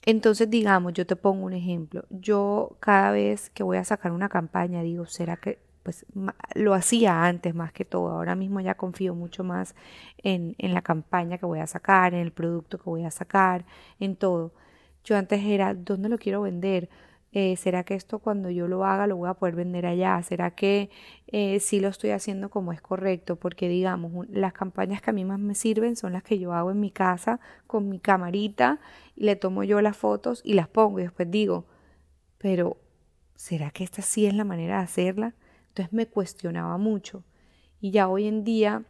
Entonces, 0.06 0.50
digamos, 0.50 0.94
yo 0.94 1.06
te 1.06 1.16
pongo 1.16 1.46
un 1.46 1.54
ejemplo. 1.54 2.06
Yo 2.10 2.78
cada 2.80 3.12
vez 3.12 3.50
que 3.50 3.64
voy 3.64 3.78
a 3.78 3.84
sacar 3.84 4.12
una 4.12 4.30
campaña 4.30 4.82
digo, 4.82 5.06
¿será 5.06 5.38
que 5.38 5.60
pues 5.88 6.06
lo 6.54 6.74
hacía 6.74 7.24
antes 7.24 7.56
más 7.56 7.72
que 7.72 7.86
todo? 7.86 8.10
Ahora 8.10 8.36
mismo 8.36 8.60
ya 8.60 8.76
confío 8.76 9.16
mucho 9.16 9.46
más 9.46 9.74
en, 10.18 10.54
en 10.58 10.74
la 10.74 10.82
campaña 10.82 11.38
que 11.38 11.46
voy 11.46 11.60
a 11.60 11.68
sacar, 11.68 12.14
en 12.14 12.20
el 12.20 12.34
producto 12.34 12.78
que 12.78 12.90
voy 12.90 13.06
a 13.06 13.12
sacar, 13.12 13.66
en 13.98 14.18
todo. 14.18 14.52
Yo 15.06 15.16
antes 15.16 15.42
era, 15.46 15.74
¿dónde 15.74 16.10
lo 16.10 16.18
quiero 16.18 16.42
vender? 16.42 16.90
Eh, 17.32 17.56
¿Será 17.56 17.86
que 17.86 17.94
esto 17.96 18.20
cuando 18.20 18.50
yo 18.50 18.68
lo 18.68 18.84
haga 18.84 19.08
lo 19.08 19.16
voy 19.16 19.30
a 19.30 19.36
poder 19.36 19.56
vender 19.56 19.86
allá? 19.86 20.22
¿Será 20.24 20.52
que 20.52 20.90
eh, 21.28 21.62
sí 21.62 21.80
lo 21.80 21.88
estoy 21.88 22.10
haciendo 22.10 22.50
como 22.50 22.74
es 22.74 22.82
correcto? 22.82 23.38
Porque 23.38 23.70
digamos, 23.70 24.28
las 24.30 24.52
campañas 24.52 25.02
que 25.02 25.12
a 25.12 25.14
mí 25.14 25.24
más 25.24 25.40
me 25.40 25.56
sirven 25.56 25.96
son 25.96 26.12
las 26.12 26.24
que 26.24 26.38
yo 26.38 26.52
hago 26.52 26.70
en 26.72 26.82
mi 26.82 26.92
casa 26.92 27.40
con 27.66 27.88
mi 27.88 28.00
camarita 28.00 28.82
y 29.16 29.24
le 29.24 29.38
tomo 29.38 29.64
yo 29.64 29.80
las 29.80 29.96
fotos 29.96 30.42
y 30.44 30.54
las 30.56 30.68
pongo 30.68 31.00
y 31.00 31.04
después 31.04 31.32
digo, 31.32 31.66
pero 32.40 32.76
¿será 33.36 33.72
que 33.72 33.84
esta 33.86 34.02
sí 34.02 34.26
es 34.26 34.34
la 34.34 34.44
manera 34.44 34.80
de 34.80 34.84
hacerla? 34.84 35.34
Entonces 35.78 35.94
me 35.94 36.08
cuestionaba 36.08 36.80
mucho 36.80 37.24
y 37.80 37.92
ya 37.92 38.08
hoy 38.10 38.26
en 38.26 38.44
día, 38.44 38.84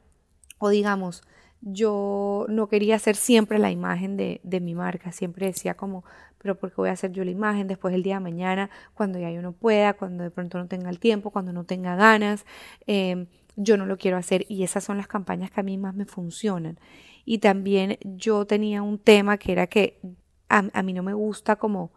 o 0.58 0.70
digamos, 0.70 1.22
yo 1.60 2.46
no 2.48 2.70
quería 2.70 2.96
hacer 2.96 3.18
siempre 3.18 3.60
la 3.60 3.72
imagen 3.72 4.16
de, 4.16 4.40
de, 4.44 4.62
mi 4.62 4.74
marca, 4.74 5.12
siempre 5.12 5.48
decía 5.48 5.74
como, 5.74 6.06
pero 6.38 6.56
porque 6.58 6.78
voy 6.78 6.88
a 6.88 6.94
hacer 6.94 7.12
yo 7.12 7.26
la 7.26 7.32
imagen 7.32 7.68
después 7.68 7.94
el 7.94 8.04
día 8.04 8.16
de 8.16 8.20
mañana, 8.22 8.70
cuando 8.94 9.20
ya 9.20 9.30
yo 9.32 9.42
no 9.42 9.52
pueda, 9.52 9.96
cuando 9.96 10.24
de 10.24 10.32
pronto 10.32 10.60
no 10.60 10.68
tenga 10.68 10.90
el 10.90 11.00
tiempo, 11.00 11.32
cuando 11.32 11.52
no 11.52 11.66
tenga 11.66 11.98
ganas, 11.98 12.46
em, 12.86 13.28
yo 13.58 13.76
no 13.76 13.86
lo 13.86 13.98
quiero 13.98 14.16
hacer 14.16 14.46
y 14.48 14.64
esas 14.64 14.86
son 14.86 14.96
las 14.96 15.08
campañas 15.08 15.52
que 15.52 15.60
a 15.60 15.64
mí 15.64 15.78
más 15.78 15.94
me 15.94 16.06
funcionan. 16.06 16.80
Y 17.26 17.40
también 17.40 17.98
yo 18.02 18.48
tenía 18.48 18.82
un 18.82 18.98
tema 18.98 19.38
que 19.38 19.52
era 19.52 19.68
que 19.68 20.00
a, 20.48 20.64
a 20.72 20.84
mí 20.84 20.94
no 20.94 21.04
me 21.04 21.14
gusta 21.14 21.58
como, 21.58 21.92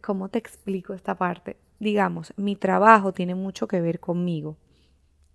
¿cómo 0.00 0.30
te 0.30 0.38
explico 0.38 0.94
esta 0.94 1.16
parte? 1.16 1.58
Digamos, 1.78 2.32
mi 2.36 2.56
trabajo 2.56 3.12
tiene 3.12 3.34
mucho 3.34 3.68
que 3.68 3.80
ver 3.80 4.00
conmigo. 4.00 4.56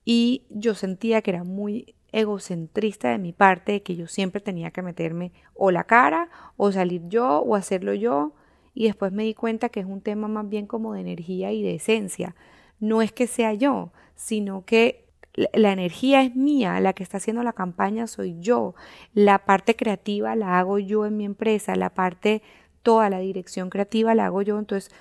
Y 0.04 0.44
yo 0.50 0.74
sentía 0.74 1.22
que 1.22 1.32
era 1.32 1.44
muy 1.44 1.96
egocentrista 2.12 3.10
de 3.10 3.18
mi 3.18 3.32
parte, 3.32 3.84
que 3.84 3.96
yo 3.96 4.08
siempre 4.08 4.42
tenía 4.42 4.72
que 4.72 4.82
meterme 4.82 5.32
o 5.54 5.72
la 5.72 5.86
cara, 5.86 6.30
o 6.58 6.72
salir 6.72 7.04
yo, 7.08 7.40
o 7.40 7.56
hacerlo 7.56 7.94
yo, 7.94 8.34
y 8.74 8.86
después 8.86 9.12
me 9.12 9.24
di 9.24 9.34
cuenta 9.34 9.70
que 9.70 9.80
es 9.80 9.86
un 9.86 10.02
tema 10.02 10.28
más 10.28 10.48
bien 10.48 10.66
como 10.66 10.94
de 10.94 11.02
energía 11.02 11.52
y 11.52 11.62
de 11.62 11.76
esencia. 11.76 12.36
No 12.80 13.02
es 13.02 13.12
que 13.12 13.28
sea 13.28 13.54
yo, 13.54 13.92
sino 14.16 14.66
que 14.66 15.06
la 15.54 15.72
energía 15.72 16.24
es 16.24 16.36
mía, 16.36 16.80
la 16.80 16.94
que 16.94 17.04
está 17.04 17.18
haciendo 17.18 17.44
la 17.44 17.54
campaña 17.54 18.08
soy 18.08 18.38
yo, 18.40 18.76
la 19.14 19.46
parte 19.46 19.76
creativa 19.76 20.36
la 20.36 20.60
hago 20.60 20.80
yo 20.80 21.06
en 21.06 21.16
mi 21.16 21.26
empresa, 21.26 21.76
la 21.76 21.92
parte, 21.92 22.42
toda 22.84 23.10
la 23.10 23.20
dirección 23.20 23.70
creativa 23.70 24.14
la 24.16 24.26
hago 24.26 24.42
yo, 24.42 24.60
entonces 24.60 24.92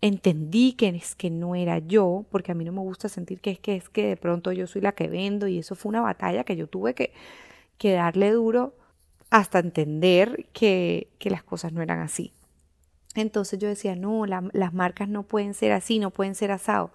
entendí 0.00 0.72
que 0.72 0.88
es 0.88 1.14
que 1.14 1.30
no 1.30 1.54
era 1.54 1.78
yo, 1.78 2.24
porque 2.30 2.52
a 2.52 2.54
mí 2.54 2.64
no 2.64 2.72
me 2.72 2.80
gusta 2.80 3.08
sentir 3.08 3.40
que 3.40 3.50
es 3.50 3.58
que 3.58 3.76
es 3.76 3.88
que 3.88 4.06
de 4.06 4.16
pronto 4.16 4.52
yo 4.52 4.66
soy 4.66 4.82
la 4.82 4.92
que 4.92 5.08
vendo 5.08 5.48
y 5.48 5.58
eso 5.58 5.74
fue 5.74 5.90
una 5.90 6.00
batalla 6.00 6.44
que 6.44 6.56
yo 6.56 6.66
tuve 6.66 6.94
que, 6.94 7.12
darle 7.80 8.32
duro 8.32 8.74
hasta 9.30 9.58
entender 9.58 10.46
que, 10.52 11.08
que 11.18 11.30
las 11.30 11.42
cosas 11.42 11.72
no 11.72 11.82
eran 11.82 12.00
así. 12.00 12.32
Entonces 13.14 13.58
yo 13.58 13.68
decía, 13.68 13.96
no, 13.96 14.26
las 14.26 14.72
marcas 14.72 15.08
no 15.08 15.22
pueden 15.24 15.54
ser 15.54 15.72
así, 15.72 15.98
no 15.98 16.10
pueden 16.10 16.34
ser 16.34 16.50
asado. 16.50 16.92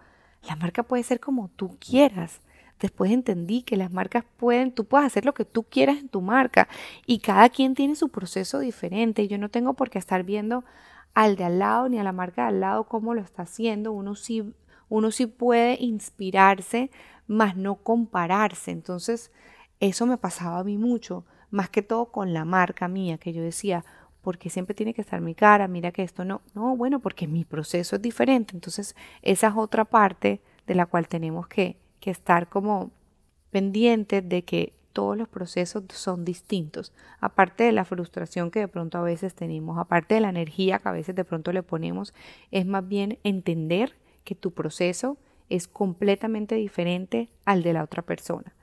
La 0.48 0.56
marca 0.56 0.84
puede 0.84 1.04
ser 1.04 1.20
como 1.20 1.50
tú 1.50 1.78
quieras. 1.80 2.42
Después 2.80 3.12
entendí 3.12 3.62
que 3.62 3.78
las 3.78 3.92
marcas 3.92 4.26
pueden, 4.38 4.72
tú 4.72 4.86
puedes 4.86 5.08
hacer 5.08 5.26
lo 5.26 5.34
que 5.34 5.46
tú 5.46 5.64
quieras 5.64 5.98
en 6.00 6.10
tu 6.10 6.22
marca 6.22 6.68
y 7.06 7.20
cada 7.20 7.50
quien 7.50 7.76
tiene 7.76 7.96
su 7.96 8.10
proceso 8.10 8.60
diferente. 8.60 9.28
Yo 9.28 9.38
no 9.38 9.50
tengo 9.50 9.74
por 9.74 9.90
qué 9.90 10.00
estar 10.00 10.24
viendo 10.24 10.64
al 11.14 11.36
de 11.36 11.44
al 11.44 11.60
lado 11.60 11.90
ni 11.90 12.00
a 12.00 12.04
la 12.04 12.12
marca 12.12 12.44
de 12.44 12.48
al 12.50 12.60
lado 12.60 12.86
cómo 12.86 13.14
lo 13.14 13.22
está 13.22 13.44
haciendo. 13.44 13.92
Uno 13.92 14.16
sí, 14.16 14.54
uno 14.90 15.12
sí 15.12 15.28
puede 15.28 15.78
inspirarse, 15.80 16.92
más 17.28 17.56
no 17.56 17.76
compararse. 17.76 18.72
Entonces, 18.72 19.32
eso 19.80 20.06
me 20.06 20.18
pasaba 20.18 20.60
a 20.60 20.64
mí 20.64 20.78
mucho, 20.78 21.26
más 21.52 21.70
que 21.70 21.82
todo 21.82 22.12
con 22.12 22.34
la 22.34 22.46
marca 22.46 22.88
mía, 22.88 23.18
que 23.18 23.34
yo 23.34 23.42
decía, 23.42 23.84
porque 24.22 24.50
siempre 24.50 24.74
tiene 24.74 24.94
que 24.94 25.02
estar 25.02 25.20
mi 25.22 25.36
cara, 25.36 25.68
mira 25.68 25.92
que 25.92 26.04
esto 26.04 26.24
no, 26.24 26.42
no, 26.56 26.76
bueno, 26.78 27.00
porque 27.00 27.28
mi 27.28 27.44
proceso 27.44 27.98
es 27.98 28.02
diferente. 28.02 28.56
Entonces, 28.56 28.96
esa 29.22 29.48
es 29.50 29.54
otra 29.56 29.86
parte 29.86 30.42
de 30.66 30.76
la 30.76 30.86
cual 30.86 31.08
tenemos 31.08 31.48
que, 31.48 31.78
que 32.00 32.12
estar 32.12 32.48
como 32.48 32.92
pendientes 33.52 34.28
de 34.28 34.44
que 34.44 34.74
todos 34.94 35.18
los 35.18 35.28
procesos 35.28 35.84
son 35.90 36.24
distintos. 36.24 36.94
Aparte 37.20 37.64
de 37.64 37.72
la 37.72 37.84
frustración 37.84 38.52
que 38.52 38.60
de 38.60 38.68
pronto 38.68 38.98
a 38.98 39.02
veces 39.02 39.34
tenemos, 39.34 39.78
aparte 39.78 40.16
de 40.16 40.22
la 40.22 40.30
energía 40.30 40.80
que 40.80 40.90
a 40.90 40.94
veces 40.94 41.16
de 41.16 41.26
pronto 41.26 41.52
le 41.52 41.64
ponemos, 41.64 42.14
es 42.52 42.66
más 42.66 42.88
bien 42.88 43.20
entender 43.24 43.96
que 44.24 44.36
tu 44.36 44.52
proceso 44.52 45.18
es 45.50 45.68
completamente 45.68 46.56
diferente 46.56 47.30
al 47.46 47.64
de 47.64 47.74
la 47.74 47.84
otra 47.84 48.02
persona. 48.02 48.54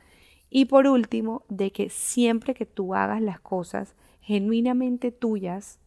Y 0.48 0.64
por 0.64 0.86
último, 0.86 1.44
de 1.48 1.70
que 1.70 1.90
siempre 1.90 2.54
que 2.54 2.66
tú 2.66 2.94
hagas 2.94 3.20
las 3.20 3.40
cosas 3.40 3.94
genuinamente 4.20 5.12
tuyas 5.12 5.78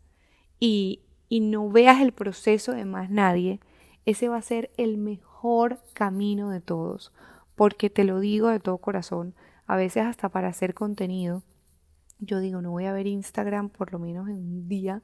y, 0.60 1.02
y 1.28 1.42
no 1.42 1.70
veas 1.70 2.02
el 2.02 2.14
proceso 2.14 2.72
de 2.72 2.86
más 2.86 3.10
nadie, 3.10 3.60
ese 4.06 4.30
va 4.30 4.38
a 4.38 4.42
ser 4.42 4.72
el 4.78 4.98
mejor 4.98 5.80
camino 5.94 6.50
de 6.50 6.62
todos. 6.62 7.12
Porque 7.56 7.90
te 7.90 8.04
lo 8.04 8.20
digo 8.20 8.48
de 8.48 8.60
todo 8.60 8.78
corazón, 8.78 9.36
a 9.68 9.76
veces 9.76 10.04
hasta 10.04 10.30
para 10.30 10.50
hacer 10.50 10.74
contenido. 10.74 11.44
Yo 12.20 12.40
digo, 12.40 12.62
no 12.62 12.72
voy 12.72 12.86
a 12.86 12.94
ver 12.94 13.08
Instagram 13.08 13.70
por 13.70 13.92
lo 13.92 14.00
menos 14.00 14.28
en 14.30 14.36
un 14.36 14.68
día. 14.68 15.02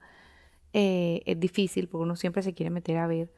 Eh, 0.73 1.21
es 1.25 1.39
difícil 1.39 1.87
porque 1.87 2.03
uno 2.03 2.15
siempre 2.15 2.43
se 2.43 2.53
quiere 2.53 2.69
meter 2.69 2.97
a 2.97 3.07
ver. 3.07 3.31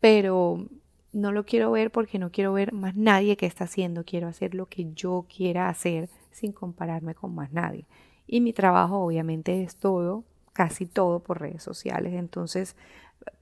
Pero 0.00 0.66
no 1.12 1.32
lo 1.32 1.44
quiero 1.44 1.70
ver 1.70 1.90
porque 1.90 2.18
no 2.18 2.30
quiero 2.30 2.52
ver 2.52 2.72
más 2.72 2.94
nadie 2.96 3.36
que 3.36 3.46
está 3.46 3.64
haciendo. 3.64 4.04
Quiero 4.04 4.28
hacer 4.28 4.54
lo 4.54 4.66
que 4.66 4.92
yo 4.92 5.26
quiera 5.34 5.68
hacer 5.68 6.08
sin 6.30 6.52
compararme 6.52 7.14
con 7.14 7.34
más 7.34 7.52
nadie. 7.52 7.86
Y 8.26 8.40
mi 8.40 8.52
trabajo 8.52 8.98
obviamente 8.98 9.62
es 9.62 9.76
todo 9.76 10.24
casi 10.52 10.86
todo 10.86 11.20
por 11.20 11.40
redes 11.40 11.62
sociales. 11.62 12.12
Entonces 12.14 12.76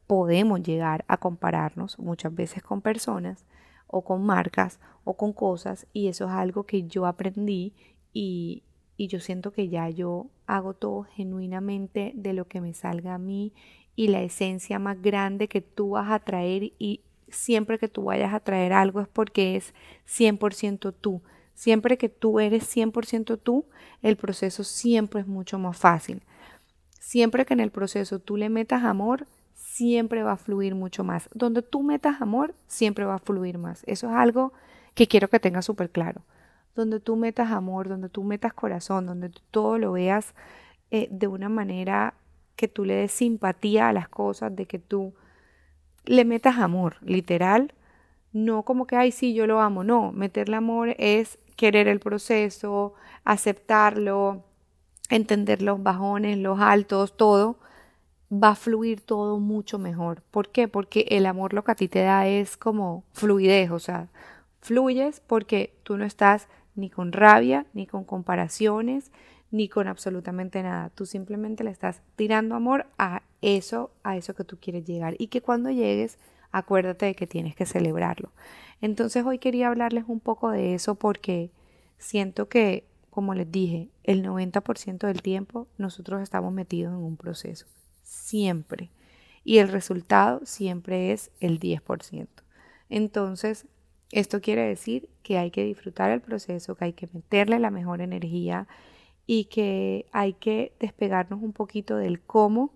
podemos 0.07 0.63
llegar 0.63 1.05
a 1.09 1.19
compararnos 1.19 1.99
muchas 1.99 2.35
veces 2.35 2.63
con 2.63 2.81
personas 2.81 3.45
o 3.89 4.03
con 4.03 4.25
marcas 4.25 4.79
o 5.05 5.15
con 5.15 5.33
cosas 5.33 5.87
y 5.93 6.09
eso 6.09 6.27
es 6.27 6.31
algo 6.31 6.65
que 6.65 6.85
yo 6.85 7.07
aprendí 7.07 7.75
y, 8.13 8.63
y 8.97 9.09
yo 9.09 9.21
siento 9.21 9.53
que 9.53 9.69
ya 9.69 9.89
yo 9.91 10.27
hago 10.47 10.75
todo 10.75 11.03
genuinamente 11.03 12.13
de 12.15 12.33
lo 12.33 12.47
que 12.47 12.61
me 12.61 12.75
salga 12.75 13.15
a 13.15 13.19
mí 13.19 13.53
y 13.97 14.09
la 14.09 14.23
esencia 14.23 14.79
más 14.79 15.03
grande 15.03 15.49
que 15.49 15.61
tú 15.61 15.91
vas 15.91 16.11
a 16.11 16.21
traer 16.21 16.73
y 16.79 17.01
siempre 17.29 17.79
que 17.79 17.89
tú 17.89 18.05
vayas 18.05 18.33
a 18.33 18.41
traer 18.41 18.73
algo 18.73 19.01
es 19.01 19.09
porque 19.09 19.57
es 19.57 19.75
100% 20.07 20.95
tú. 21.01 21.23
Siempre 21.55 21.99
que 21.99 22.09
tú 22.09 22.39
eres 22.39 22.65
100% 22.65 23.39
tú, 23.43 23.67
el 24.03 24.17
proceso 24.17 24.63
siempre 24.63 25.23
es 25.23 25.27
mucho 25.27 25.59
más 25.59 25.77
fácil. 25.77 26.23
Siempre 27.01 27.45
que 27.45 27.55
en 27.55 27.61
el 27.61 27.71
proceso 27.71 28.21
tú 28.21 28.37
le 28.37 28.49
metas 28.49 28.85
amor, 28.85 29.27
siempre 29.79 30.25
va 30.25 30.33
a 30.33 30.37
fluir 30.37 30.75
mucho 30.75 31.05
más. 31.05 31.29
Donde 31.33 31.63
tú 31.63 31.85
metas 31.85 32.21
amor, 32.21 32.53
siempre 32.67 33.05
va 33.05 33.15
a 33.15 33.19
fluir 33.21 33.59
más. 33.59 33.85
Eso 33.87 34.09
es 34.09 34.15
algo 34.15 34.53
que 34.95 35.07
quiero 35.07 35.29
que 35.29 35.39
tengas 35.39 35.67
súper 35.67 35.91
claro. 35.91 36.23
Donde 36.75 36.99
tú 36.99 37.15
metas 37.15 37.53
amor, 37.53 37.89
donde 37.89 38.09
tú 38.09 38.25
metas 38.25 38.53
corazón, 38.53 39.07
donde 39.07 39.29
tú 39.29 39.41
todo 39.53 39.79
lo 39.79 39.93
veas 39.93 40.35
eh, 40.91 41.07
de 41.13 41.29
una 41.29 41.49
manera 41.49 42.15
que 42.57 42.67
tú 42.67 42.85
le 42.85 42.95
des 42.95 43.13
simpatía 43.13 43.89
a 43.89 43.93
las 43.93 44.09
cosas, 44.09 44.55
de 44.55 44.67
que 44.67 44.81
tú 44.81 45.15
le 46.05 46.25
metas 46.25 46.59
amor, 46.59 46.97
literal. 47.03 47.73
No 48.33 48.65
como 48.65 48.85
que, 48.89 48.97
ay, 48.97 49.13
sí, 49.13 49.33
yo 49.33 49.47
lo 49.47 49.61
amo. 49.61 49.85
No, 49.85 50.11
meterle 50.11 50.57
amor 50.57 50.97
es 50.99 51.39
querer 51.55 51.87
el 51.87 52.01
proceso, 52.01 52.95
aceptarlo, 53.25 54.43
entender 55.09 55.63
los 55.63 55.81
bajones, 55.81 56.37
los 56.37 56.59
altos, 56.59 57.17
todo 57.17 57.61
va 58.33 58.51
a 58.51 58.55
fluir 58.55 59.01
todo 59.01 59.39
mucho 59.39 59.79
mejor. 59.79 60.23
¿Por 60.31 60.51
qué? 60.51 60.69
Porque 60.69 61.07
el 61.11 61.27
amor 61.27 61.55
lo 61.55 61.65
que 61.65 61.73
a 61.73 61.77
ti 61.77 61.89
te 61.89 62.03
da 62.03 62.27
es 62.27 62.57
como 62.57 63.05
fluidez, 63.13 63.71
o 63.71 63.79
sea, 63.79 64.09
fluyes 64.61 65.21
porque 65.21 65.75
tú 65.83 65.97
no 65.97 66.05
estás 66.05 66.49
ni 66.75 66.91
con 66.91 67.13
rabia, 67.13 67.67
ni 67.73 67.87
con 67.87 68.05
comparaciones, 68.05 69.11
ni 69.51 69.69
con 69.69 69.89
absolutamente 69.89 70.63
nada. 70.63 70.91
Tú 70.91 71.07
simplemente 71.07 71.65
le 71.65 71.71
estás 71.71 72.03
tirando 72.17 72.55
amor 72.55 72.87
a 72.99 73.23
eso, 73.41 73.91
a 74.03 74.17
eso 74.17 74.35
que 74.35 74.45
tú 74.45 74.59
quieres 74.61 74.85
llegar. 74.85 75.15
Y 75.19 75.29
que 75.29 75.41
cuando 75.41 75.71
llegues, 75.71 76.19
acuérdate 76.53 77.07
de 77.07 77.15
que 77.15 77.27
tienes 77.27 77.57
que 77.57 77.67
celebrarlo. 77.67 78.33
Entonces 78.81 79.25
hoy 79.25 79.39
quería 79.39 79.69
hablarles 79.69 80.05
un 80.07 80.21
poco 80.21 80.51
de 80.51 80.75
eso 80.75 80.95
porque 80.95 81.51
siento 81.97 82.49
que, 82.49 82.85
como 83.11 83.35
les 83.35 83.51
dije, 83.51 83.89
el 84.05 84.23
90% 84.25 85.07
del 85.07 85.23
tiempo 85.23 85.67
nosotros 85.79 86.23
estamos 86.23 86.53
metidos 86.53 86.93
en 86.93 87.01
un 87.01 87.17
proceso 87.17 87.67
siempre. 88.09 88.91
Y 89.45 89.59
el 89.59 89.69
resultado 89.69 90.41
siempre 90.45 91.13
es 91.13 91.31
el 91.41 91.61
10%. 91.61 92.27
Entonces, 92.89 93.67
esto 94.11 94.41
quiere 94.41 94.63
decir 94.63 95.09
que 95.23 95.39
hay 95.39 95.51
que 95.51 95.65
disfrutar 95.65 96.11
el 96.11 96.21
proceso, 96.21 96.75
que 96.75 96.87
hay 96.87 96.93
que 96.95 97.09
meterle 97.13 97.59
la 97.59 97.71
mejor 97.71 98.01
energía 98.01 98.67
y 99.27 99.45
que 99.45 100.07
hay 100.13 100.33
que 100.33 100.73
despegarnos 100.81 101.43
un 101.43 101.53
poquito 101.53 101.97
del 101.97 102.21
cómo 102.21 102.73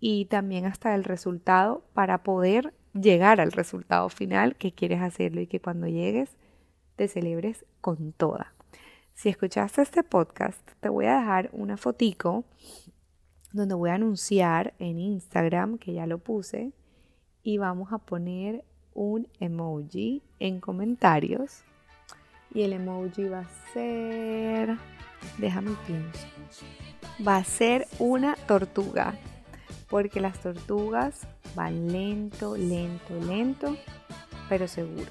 y 0.00 0.24
también 0.24 0.66
hasta 0.66 0.94
el 0.94 1.04
resultado 1.04 1.84
para 1.94 2.22
poder 2.22 2.74
llegar 2.92 3.40
al 3.40 3.52
resultado 3.52 4.08
final 4.08 4.56
que 4.56 4.72
quieres 4.72 5.00
hacerlo 5.00 5.40
y 5.40 5.46
que 5.46 5.60
cuando 5.60 5.86
llegues 5.86 6.36
te 6.96 7.06
celebres 7.06 7.64
con 7.80 8.12
toda. 8.12 8.52
Si 9.14 9.28
escuchaste 9.28 9.82
este 9.82 10.02
podcast, 10.02 10.60
te 10.80 10.88
voy 10.88 11.06
a 11.06 11.18
dejar 11.18 11.50
una 11.52 11.76
fotico 11.76 12.44
donde 13.52 13.74
voy 13.74 13.90
a 13.90 13.94
anunciar 13.94 14.74
en 14.78 14.98
Instagram, 14.98 15.78
que 15.78 15.92
ya 15.92 16.06
lo 16.06 16.18
puse, 16.18 16.72
y 17.42 17.58
vamos 17.58 17.92
a 17.92 17.98
poner 17.98 18.64
un 18.94 19.26
emoji 19.40 20.22
en 20.38 20.60
comentarios. 20.60 21.62
Y 22.52 22.62
el 22.62 22.72
emoji 22.72 23.24
va 23.24 23.40
a 23.40 23.72
ser, 23.72 24.76
déjame 25.38 25.72
pienso, 25.86 26.26
va 27.26 27.36
a 27.36 27.44
ser 27.44 27.86
una 27.98 28.34
tortuga, 28.46 29.14
porque 29.88 30.20
las 30.20 30.38
tortugas 30.40 31.26
van 31.54 31.90
lento, 31.92 32.56
lento, 32.56 33.14
lento, 33.26 33.76
pero 34.48 34.68
seguro. 34.68 35.10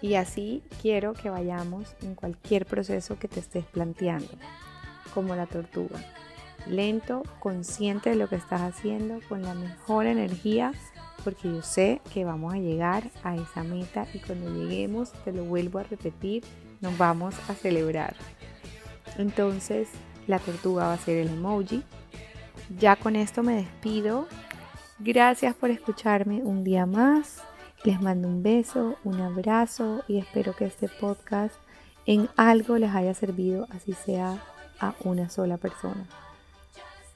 Y 0.00 0.14
así 0.14 0.62
quiero 0.80 1.12
que 1.12 1.28
vayamos 1.28 1.96
en 2.02 2.14
cualquier 2.14 2.66
proceso 2.66 3.18
que 3.18 3.26
te 3.26 3.40
estés 3.40 3.64
planteando, 3.64 4.30
como 5.12 5.34
la 5.34 5.46
tortuga 5.46 5.98
lento, 6.68 7.22
consciente 7.40 8.10
de 8.10 8.16
lo 8.16 8.28
que 8.28 8.36
estás 8.36 8.62
haciendo, 8.62 9.20
con 9.28 9.42
la 9.42 9.54
mejor 9.54 10.06
energía, 10.06 10.72
porque 11.24 11.48
yo 11.48 11.62
sé 11.62 12.00
que 12.12 12.24
vamos 12.24 12.54
a 12.54 12.58
llegar 12.58 13.10
a 13.22 13.36
esa 13.36 13.62
meta 13.62 14.06
y 14.14 14.20
cuando 14.20 14.50
lleguemos, 14.54 15.12
te 15.24 15.32
lo 15.32 15.44
vuelvo 15.44 15.78
a 15.78 15.82
repetir, 15.82 16.44
nos 16.80 16.96
vamos 16.96 17.34
a 17.48 17.54
celebrar. 17.54 18.14
Entonces, 19.16 19.88
la 20.26 20.38
tortuga 20.38 20.86
va 20.86 20.92
a 20.94 20.98
ser 20.98 21.18
el 21.18 21.28
emoji. 21.28 21.82
Ya 22.78 22.96
con 22.96 23.16
esto 23.16 23.42
me 23.42 23.54
despido. 23.56 24.28
Gracias 24.98 25.54
por 25.54 25.70
escucharme 25.70 26.42
un 26.42 26.64
día 26.64 26.86
más. 26.86 27.42
Les 27.84 28.00
mando 28.00 28.28
un 28.28 28.42
beso, 28.42 28.96
un 29.04 29.20
abrazo 29.20 30.02
y 30.08 30.18
espero 30.18 30.54
que 30.54 30.66
este 30.66 30.88
podcast 30.88 31.54
en 32.06 32.28
algo 32.36 32.76
les 32.76 32.94
haya 32.94 33.14
servido, 33.14 33.66
así 33.70 33.92
sea 33.92 34.42
a 34.80 34.94
una 35.04 35.28
sola 35.28 35.56
persona. 35.56 36.06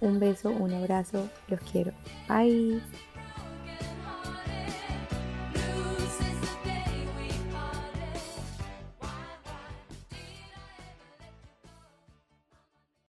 Un 0.02 0.18
beso, 0.18 0.50
un 0.50 0.74
abrazo, 0.74 1.28
los 1.46 1.60
quiero. 1.60 1.92
Bye. 2.28 2.82